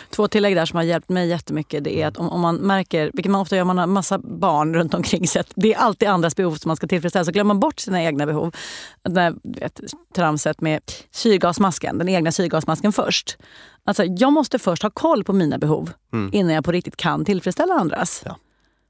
[0.09, 1.83] Två tillägg där som har hjälpt mig jättemycket.
[1.83, 4.75] Det är att om, om man märker, vilket man ofta gör, man har massa barn
[4.75, 5.43] runt omkring sig.
[5.55, 7.25] Det är alltid andras behov som man ska tillfredsställa.
[7.25, 8.55] Så glömmer man bort sina egna behov.
[9.03, 9.81] Det här vet,
[10.15, 10.81] tramset med
[11.11, 13.37] syrgasmasken, den egna syrgasmasken först.
[13.85, 15.91] Alltså, jag måste först ha koll på mina behov
[16.31, 18.21] innan jag på riktigt kan tillfredsställa andras.
[18.25, 18.37] Ja.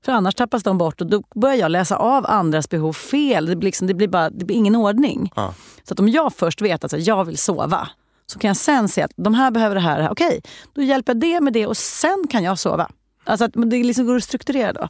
[0.06, 3.46] För annars tappas de bort och då börjar jag läsa av andras behov fel.
[3.46, 5.32] Det blir, liksom, det blir, bara, det blir ingen ordning.
[5.36, 5.54] Ja.
[5.84, 7.90] Så att om jag först vet att jag vill sova,
[8.26, 10.10] så kan jag sen se att de här behöver det här.
[10.12, 10.42] Okej,
[10.74, 12.90] då hjälper jag det med det och sen kan jag sova.
[13.24, 14.88] Alltså att det liksom går att strukturera då.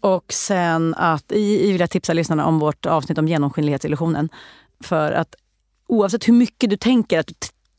[0.00, 4.28] Och sen att, i, i vill jag tipsa lyssnarna om vårt avsnitt om genomskinlighetsillusionen.
[4.80, 5.34] För att
[5.86, 7.34] oavsett hur mycket du tänker att du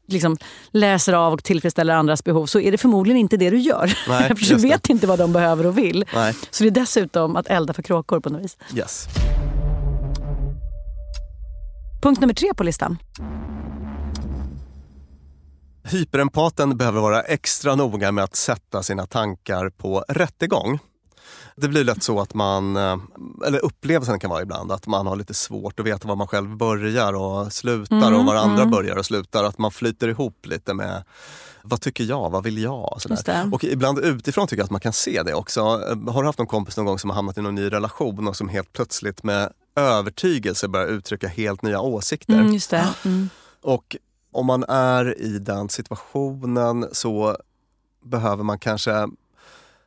[0.07, 0.37] liksom
[0.71, 3.85] läser av och tillfredsställer andras behov så är det förmodligen inte det du gör.
[4.09, 4.67] Nej, För du just det.
[4.69, 6.05] vet inte vad de behöver och vill.
[6.13, 6.33] Nej.
[6.51, 8.57] Så det är dessutom att elda för kråkor på något vis.
[8.75, 9.07] Yes.
[12.01, 12.97] Punkt nummer tre på listan.
[15.83, 20.79] Hyperempaten behöver vara extra noga med att sätta sina tankar på rättegång.
[21.55, 22.97] Det blir lätt så att man, eh,
[23.47, 26.57] eller upplevelsen kan vara ibland, att man har lite svårt att veta var man själv
[26.57, 28.71] börjar och slutar Mm, och var andra mm.
[28.71, 29.43] börjar och slutar.
[29.43, 31.03] Att man flyter ihop lite med
[31.63, 32.97] vad tycker jag, vad vill jag?
[32.99, 33.49] Sådär.
[33.53, 35.59] och ibland utifrån tycker jag att man kan se det också.
[35.59, 38.27] Eh, Har du haft någon kompis någon gång som har hamnat i någon ny relation
[38.27, 42.33] och som helt plötsligt med övertygelse börjar uttrycka helt nya åsikter?
[42.33, 42.87] Mm, just det.
[43.05, 43.29] Mm.
[43.61, 43.95] Och
[44.31, 47.37] om man är i den situationen så
[48.03, 49.07] behöver man kanske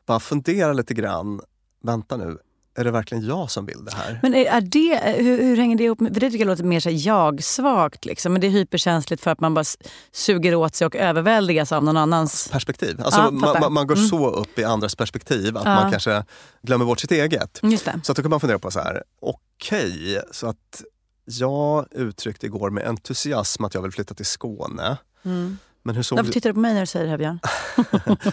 [0.09, 1.41] bara fundera lite grann.
[1.83, 2.39] Vänta nu,
[2.79, 4.19] är det verkligen jag som vill det här?
[4.23, 6.01] Men är, är det, hur, hur hänger det ihop?
[6.01, 8.05] med- För det tycker jag låter mer så jag-svagt.
[8.05, 8.33] Liksom.
[8.33, 9.65] Men det är hyperkänsligt för att man bara
[10.13, 12.49] suger åt sig och överväldigas av någon annans...
[12.53, 13.01] Perspektiv.
[13.05, 14.09] Alltså, Ja, man, man, går Mm.
[14.09, 15.75] så upp i andras perspektiv att Ja.
[15.75, 16.25] man kanske
[16.63, 17.61] glömmer bort sitt eget.
[18.03, 20.83] Så att då kan man fundera på så här, okej, så att
[21.25, 24.97] jag uttryckte igår med entusiasm att jag vill flytta till Skåne.
[25.25, 25.59] Mm.
[25.89, 26.33] Men hur såg Varför du...
[26.33, 27.39] tittar du på mig när du säger det här Björn?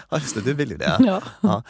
[0.10, 0.96] Ja, just det, du vill ju det.
[0.98, 1.22] Ja.
[1.40, 1.62] Ja.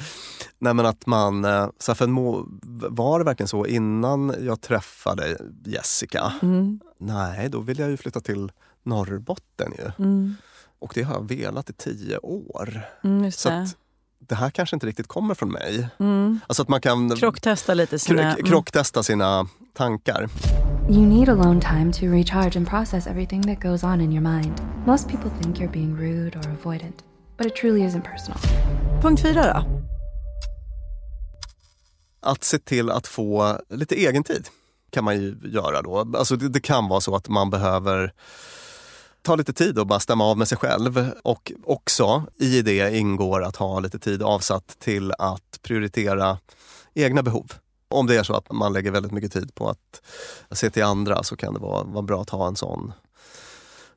[0.58, 2.44] Nej, men att man, eh, så för må,
[2.90, 6.32] var det verkligen så innan jag träffade Jessica?
[6.42, 6.80] Mm.
[6.98, 10.04] Nej, då ville jag ju flytta till Norrbotten ju.
[10.04, 10.34] Mm.
[10.78, 12.82] Och det har jag velat i tio år.
[13.04, 13.60] Mm, Så det.
[13.62, 13.76] att
[14.18, 15.88] det här kanske inte riktigt kommer från mig.
[15.98, 16.40] Mm.
[16.46, 18.34] Alltså att man kan Krocktesta lite sina...
[18.34, 20.28] kro- krocktesta sina tankar.
[20.88, 24.60] You need alone time to recharge and process everything that goes on in your mind.
[24.86, 27.02] Most people think you're being rude or avoidant,
[27.36, 28.38] but it truly isn't personal.
[29.02, 29.82] Punkt fyra då?
[32.30, 34.48] Att se till att få lite egen tid
[34.90, 35.98] kan man ju göra då.
[35.98, 38.12] Alltså det, det kan vara så att man behöver
[39.22, 41.10] ta lite tid och bara stämma av med sig själv.
[41.24, 46.38] Och också i det ingår att ha lite tid avsatt till att prioritera
[46.94, 47.52] egna behov.
[47.88, 50.02] Om det är så att man lägger väldigt mycket tid på att
[50.58, 52.92] se till andra så kan det vara, vara bra att ha en sån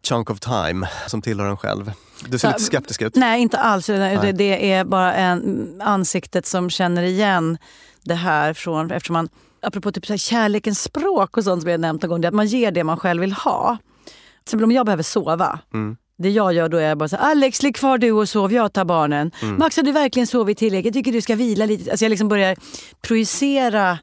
[0.07, 1.91] chunk of time som tillhör en själv.
[2.27, 3.15] Du ser Så- lite skeptisk ut.
[3.15, 3.85] Nej, inte alls.
[3.85, 7.57] Det, det är bara en ansiktet som känner igen
[8.03, 9.29] det här från, eftersom man,
[9.61, 12.29] apropå typ så här kärlekens språk och sånt som jag nämnt någon gång, det är
[12.29, 13.77] att man ger det man själv vill ha.
[14.05, 14.13] Till
[14.45, 15.59] exempel om jag behöver sova.
[15.73, 15.97] Mm.
[16.21, 18.85] Det jag gör då är bara så Alex ligg kvar du och sov, jag tar
[18.85, 19.31] barnen.
[19.41, 19.57] Mm.
[19.57, 20.95] Max har du verkligen sovit tillräckligt?
[20.95, 21.91] Jag tycker du ska vila lite.
[21.91, 22.55] Alltså jag liksom börjar
[23.01, 23.97] projicera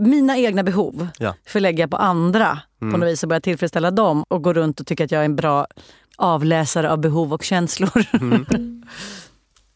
[0.00, 1.08] mina egna behov.
[1.18, 1.34] Ja.
[1.46, 2.92] Förlägga på andra Mm.
[2.92, 4.24] på något vis och börja tillfredsställa dem.
[4.28, 5.66] Och gå runt och tycka att jag är en bra
[6.16, 8.04] avläsare av behov och känslor.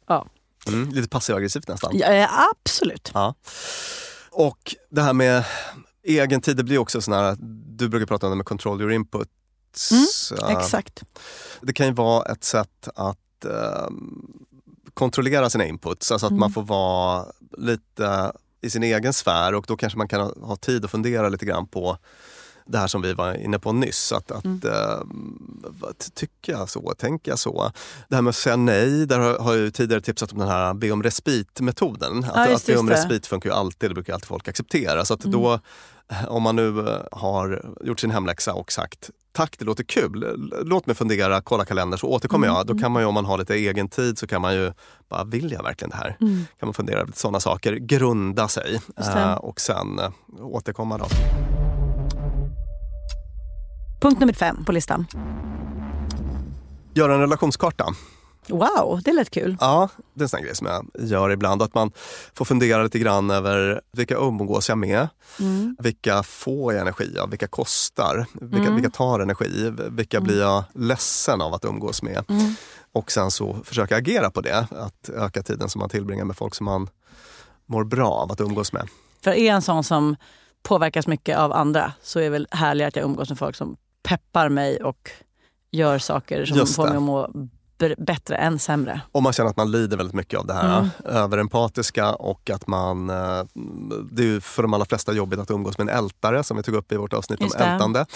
[0.09, 0.27] ja.
[0.69, 1.91] Mm, lite passiv-aggressivt nästan.
[1.95, 3.11] Ja, eh, absolut.
[3.15, 3.35] Ja.
[4.31, 5.45] Och det här med
[6.05, 7.37] egen tid, det blir också sån här,
[7.77, 8.93] du brukar prata om det med control your
[9.91, 10.07] Mm,
[10.51, 11.03] Eh, Exakt.
[11.61, 13.89] Det kan ju vara ett sätt att eh,
[14.95, 16.41] kontrollera sina inputs, alltså att Mm.
[16.41, 17.27] man får vara
[17.59, 21.45] lite i sin egen sfär och då kanske man kan ha, tid att fundera lite
[21.47, 21.99] grann på
[22.69, 24.13] det här som vi var inne på nyss.
[24.13, 24.61] Att, att, Mm.
[24.65, 24.99] eh,
[25.81, 26.95] vad, tycker jag så?
[26.99, 27.73] Tänker jag så?
[28.09, 30.49] Det här med att säga nej, där har, har jag ju tidigare tipsat om den
[30.49, 32.27] här be om respit-metoden.
[32.35, 32.93] Ja, Att, just att be om det.
[32.95, 35.05] respit funkar ju alltid, det brukar alltid folk acceptera.
[35.05, 35.41] Så att Mm.
[35.41, 35.61] då, eh,
[36.29, 40.87] om man nu eh, har gjort sin hemläxa och sagt tack, det låter kul, låt
[40.87, 42.67] mig fundera, kolla kalendern så återkommer Mm, jag.
[42.67, 44.73] Då kan man ju, om man har lite egen tid, så kan man ju
[45.09, 46.17] bara, vill jag verkligen det här?
[46.21, 46.45] Mm.
[46.59, 51.07] Kan man fundera på sådana saker, grunda sig eh, och sen eh, återkomma då.
[54.01, 55.07] Punkt nummer fem på listan.
[56.95, 57.87] Göra en relationskarta.
[58.49, 59.57] Wow, det lät kul.
[59.61, 61.63] Ja, det är en sån grej som jag gör ibland.
[61.63, 61.93] Att man
[62.35, 65.09] får fundera lite grann över vilka umgås jag med?
[65.41, 65.77] Mm.
[65.79, 67.31] Vilka får jag energi av?
[67.31, 68.27] Vilka kostar?
[68.33, 68.75] Vilka, Mm.
[68.75, 69.73] vilka tar energi?
[69.91, 72.25] Vilka blir jag ledsen av att umgås med?
[72.29, 72.55] Mm.
[72.93, 74.67] Och sen så försöka agera på det.
[74.71, 76.89] Att öka tiden som man tillbringar med folk som man
[77.67, 78.89] mår bra av att umgås med.
[79.25, 80.17] För är en sån som
[80.63, 83.77] påverkas mycket av andra så är det väl härligare att jag umgås med folk som
[84.03, 85.11] peppar mig och
[85.71, 87.31] gör saker som får mig att må
[87.99, 89.01] bättre än sämre.
[89.13, 90.89] Om man känner att man lider väldigt mycket av det här Mm.
[91.05, 93.11] överempatiska och att man...
[93.11, 93.43] eh,
[94.13, 96.63] Det är ju för de allra flesta jobbigt att umgås med en ältare som vi
[96.63, 97.67] tog upp i vårt avsnitt Just om det.
[97.67, 98.07] ältande.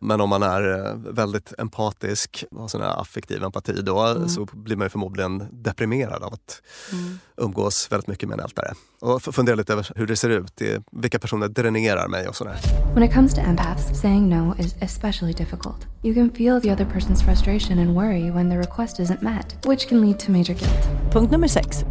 [0.00, 4.28] Men om man är eh, väldigt empatisk och har sån här affektiv empati då Mm.
[4.28, 6.62] så blir man ju förmodligen deprimerad av att
[6.92, 7.18] Mm.
[7.36, 8.72] umgås väldigt mycket med en ältare.
[9.00, 10.62] Och fundera lite över hur det ser ut,
[10.92, 12.56] vilka personer dränerar mig och sådär.
[12.94, 15.76] When it comes to empaths, saying no is especially difficult.
[16.02, 19.88] You can feel the other person's frustration and worry when the request isn't met, which
[19.88, 21.12] can lead to major guilt.
[21.12, 21.84] Punkt nummer sex.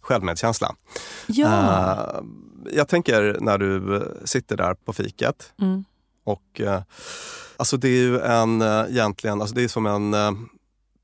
[0.00, 0.74] Självmedkänsla.
[1.26, 1.48] Ja.
[1.48, 2.20] Eh,
[2.72, 5.84] jag tänker när du eh, sitter där på fiket Mm.
[6.24, 6.82] och eh,
[7.56, 10.30] alltså det är ju en eh, egentligen, alltså det är som en eh,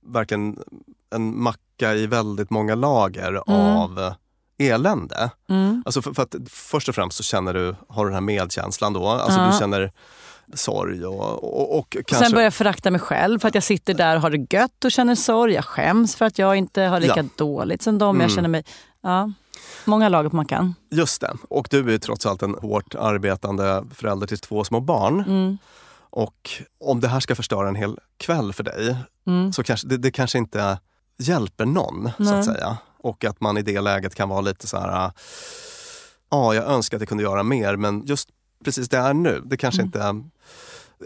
[0.07, 0.59] verkligen
[1.14, 4.14] en macka i väldigt många lager av eh,
[4.72, 5.31] elände.
[5.49, 5.83] Mm.
[5.87, 8.93] Alltså för, för att först och främst så känner du, har du den här medkänslan
[8.93, 9.51] då, alltså Ja.
[9.53, 9.93] du känner
[10.55, 12.15] sorg och, och, och kanske...
[12.25, 14.85] Sen börjar jag förakta mig själv för att jag sitter där och har det gött
[14.85, 15.53] och känner sorg.
[15.55, 17.25] Jag skäms för att jag inte har lika Ja.
[17.37, 18.17] dåligt som dem.
[18.17, 18.35] Jag Mm.
[18.35, 18.65] känner mig...
[19.03, 19.33] Ja,
[19.85, 20.75] många lager på mackan.
[20.91, 21.33] Just det.
[21.51, 25.21] Och du är trots allt en hårt arbetande förälder till två små barn.
[25.21, 25.59] Mm.
[26.11, 26.51] Och
[26.85, 28.97] om det här ska förstöra en hel kväll för dig
[29.27, 29.53] Mm.
[29.53, 30.79] så kanske det, det kanske inte
[31.19, 32.35] hjälper någon så Nej.
[32.39, 32.77] att säga.
[33.03, 35.11] Och att man i det läget kan vara lite så här,
[36.31, 38.29] ja jag önskar att jag kunde göra mer men just
[38.65, 40.15] precis det är nu, det kanske inte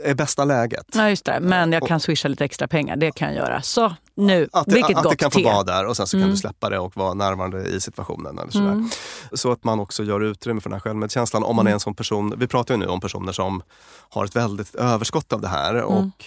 [0.04, 0.86] är bästa läget.
[0.94, 1.40] Ja, just det.
[1.40, 2.96] Men jag kan swisha lite extra pengar.
[2.96, 3.62] Det kan jag göra.
[3.62, 5.44] Så nu, Att det, vilket att gott det kan få te.
[5.44, 6.30] vara där och sen så kan Mm.
[6.30, 8.38] du släppa det och vara närvarande i situationen.
[8.38, 8.66] Eller sådär.
[8.72, 8.88] Mm.
[9.32, 11.42] Så att man också gör utrymme för den här självmedkänslan.
[11.42, 13.62] Om man är en sån person, vi pratar ju nu om personer som
[14.08, 15.74] har ett väldigt överskott av det här.
[15.74, 15.84] Mm.
[15.86, 16.24] Och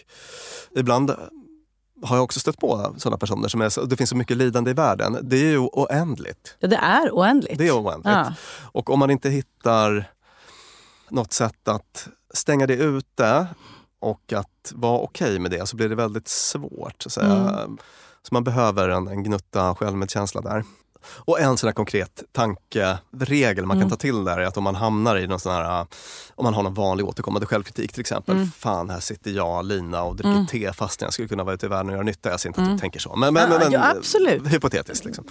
[0.75, 1.11] ibland
[2.03, 4.71] har jag också stött på sådana personer som är så, det finns så mycket lidande
[4.71, 5.17] i världen.
[5.21, 6.55] Det är ju oändligt.
[6.59, 7.57] Ja, det är oändligt.
[7.57, 8.13] Det är oändligt.
[8.15, 8.33] Ja.
[8.71, 10.11] Och om man inte hittar
[11.09, 13.47] något sätt att stänga det ute
[13.99, 17.03] och att vara okej med det så blir det väldigt svårt.
[17.07, 17.21] Så.
[17.21, 17.77] Mm.
[18.21, 20.63] så man behöver en, en gnutta självmedkänsla där.
[21.07, 23.89] Och en sån här konkret tankeregel man Mm.
[23.89, 25.87] kan ta till där är att om man hamnar i någon sån här,
[26.35, 28.35] om man har någon vanlig återkommande självkritik till exempel.
[28.35, 28.51] Mm.
[28.51, 30.47] Fan, här sitter jag, Lina och dricker Mm.
[30.47, 32.29] te fast jag skulle kunna vara ute i världen och göra nytta.
[32.29, 32.77] Jag ser inte att Mm.
[32.77, 33.15] du tänker så.
[33.15, 34.47] Men, men, men, men ja, absolut.
[34.53, 35.05] hypotetiskt.
[35.05, 35.25] Liksom.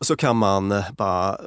[0.00, 1.38] Så kan man bara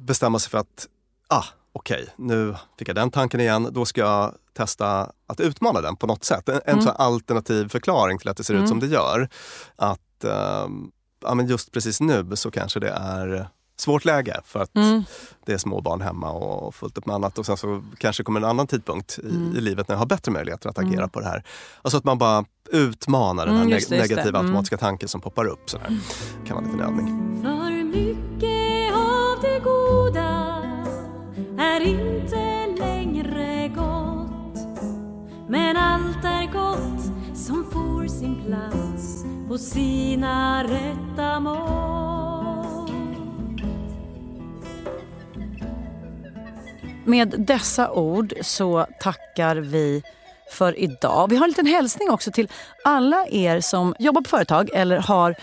[0.00, 0.86] bestämma sig för att,
[1.28, 1.44] ah,
[1.76, 3.68] okej, nu fick jag den tanken igen.
[3.72, 6.48] Då ska jag testa att utmana den på något sätt.
[6.48, 6.82] En, en Mm.
[6.84, 8.64] sån här alternativ förklaring till att det ser Mm.
[8.64, 9.28] ut som det gör.
[9.76, 10.90] Att ehm,
[11.22, 13.48] ja, men just precis nu så kanske det är
[13.78, 15.02] svårt läge för att Mm.
[15.46, 17.38] det är småbarn hemma och fullt upp med annat.
[17.38, 19.56] Och sen så kanske kommer en annan tidpunkt i, Mm.
[19.56, 21.10] i livet när jag har bättre möjligheter att agera Mm.
[21.10, 21.44] på det här.
[21.82, 24.46] Alltså att man bara utmanar den här Mm, just det, negativa Mm.
[24.46, 25.70] automatiska tanken som poppar upp.
[25.70, 25.98] Sådär.
[26.46, 27.42] kan vara en liten övning.
[31.58, 34.58] Är inte längre gott.
[35.48, 41.76] Men allt är gott som får sin plats på sina rätta mått
[47.06, 50.02] Med dessa ord så tackar vi
[50.50, 51.30] för idag.
[51.30, 52.48] Vi har en liten hälsning också till
[52.84, 55.34] alla er som jobbar på företag eller har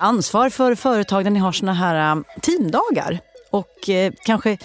[0.00, 3.18] ansvar för företag där ni har såna här äh, teamdagar.
[3.50, 4.58] Och eh, kanske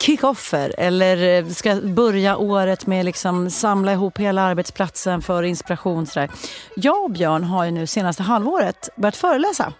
[0.00, 6.06] kick-offer eller eh, ska börja året med liksom samla ihop hela arbetsplatsen för inspiration.
[6.06, 6.30] Sådär.
[6.76, 9.72] Jag och Björn har ju nu senaste halvåret börjat föreläsa.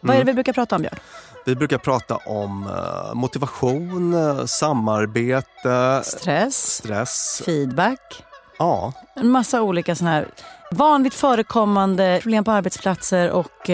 [0.00, 0.26] Vad är det Mm.
[0.26, 0.98] vi brukar prata om Björn?
[1.46, 7.42] Vi brukar prata om eh, motivation, eh, samarbete, Stress, stress.
[7.44, 8.22] feedback.
[8.58, 10.28] Ja, En massa olika såna här
[10.70, 13.70] vanligt förekommande problem på arbetsplatser och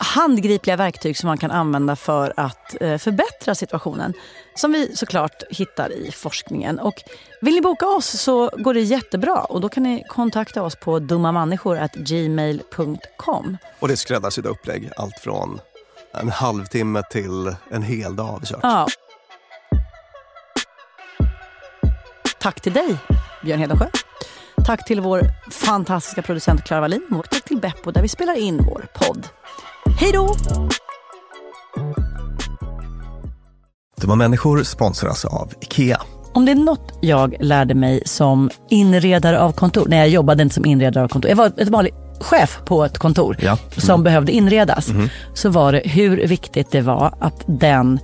[0.00, 4.14] handgripliga verktyg som man kan använda för att eh, förbättra situationen.
[4.54, 6.78] Som vi såklart hittar i forskningen.
[6.78, 7.02] Och
[7.40, 10.98] vill ni boka oss så går det jättebra och då kan ni kontakta oss på
[10.98, 13.56] dummamänniskor.gmail.com.
[13.78, 14.90] och det är skräddarsydda upplägg.
[14.96, 15.60] Allt från
[16.12, 18.60] en halvtimme till en hel dag har vi kört.
[18.62, 18.86] Ja.
[22.38, 22.96] Tack till dig,
[23.42, 23.86] Björn Hedensjö.
[24.66, 28.56] Tack till vår fantastiska producent Clara Wallin och tack till Beppo där vi spelar in
[28.56, 29.28] vår podd.
[30.00, 30.36] Hej då!
[34.00, 36.00] Dumma människor sponsras av IKEA.
[36.34, 40.54] Om det är något jag lärde mig som inredare av kontor, när jag jobbade inte
[40.54, 43.58] som inredare av kontor, jag var ett vanlig chef på ett kontor Ja.
[43.76, 45.08] som behövde inredas, Mhm.
[45.34, 47.98] så var det hur viktigt det var att den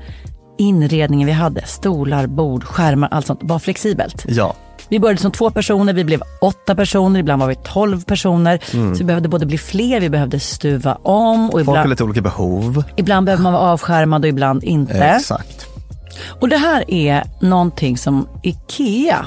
[0.58, 4.24] inredningen vi hade, stolar, bord, skärmar, allt sånt, var flexibelt.
[4.28, 4.54] Ja,
[4.88, 8.60] Vi började som två personer, vi blev åtta personer, ibland var vi tolv personer.
[8.72, 8.94] Mm.
[8.94, 12.04] Så vi behövde både bli fler, vi behövde stuva om och folk har ibland, lite
[12.04, 12.84] olika behov.
[12.96, 15.04] ibland behöver man vara avskärmad och ibland inte.
[15.04, 15.66] Exakt.
[16.40, 19.26] Och det här är någonting som IKEA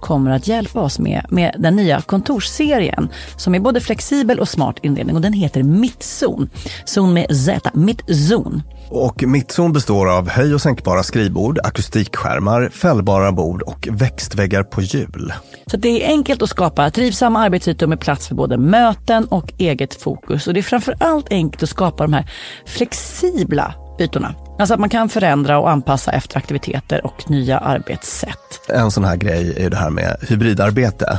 [0.00, 4.76] kommer att hjälpa oss med, med den nya kontorsserien som är både flexibel och smart
[4.82, 6.50] inredning och den heter Mittzon.
[6.84, 8.62] Zon med Z, Mittzon.
[8.90, 15.32] Och Mittzon består av höj och sänkbara skrivbord, akustikskärmar, fällbara bord och växtväggar på hjul.
[15.66, 20.02] Så det är enkelt att skapa trivsamma arbetsytor med plats för både möten och eget
[20.02, 20.46] fokus.
[20.46, 22.30] Och det är framförallt enkelt att skapa de här
[22.66, 24.34] flexibla ytorna.
[24.58, 28.68] Alltså att man kan förändra och anpassa efter aktiviteter och nya arbetssätt.
[28.68, 31.18] En sån här grej är ju det här med hybridarbete.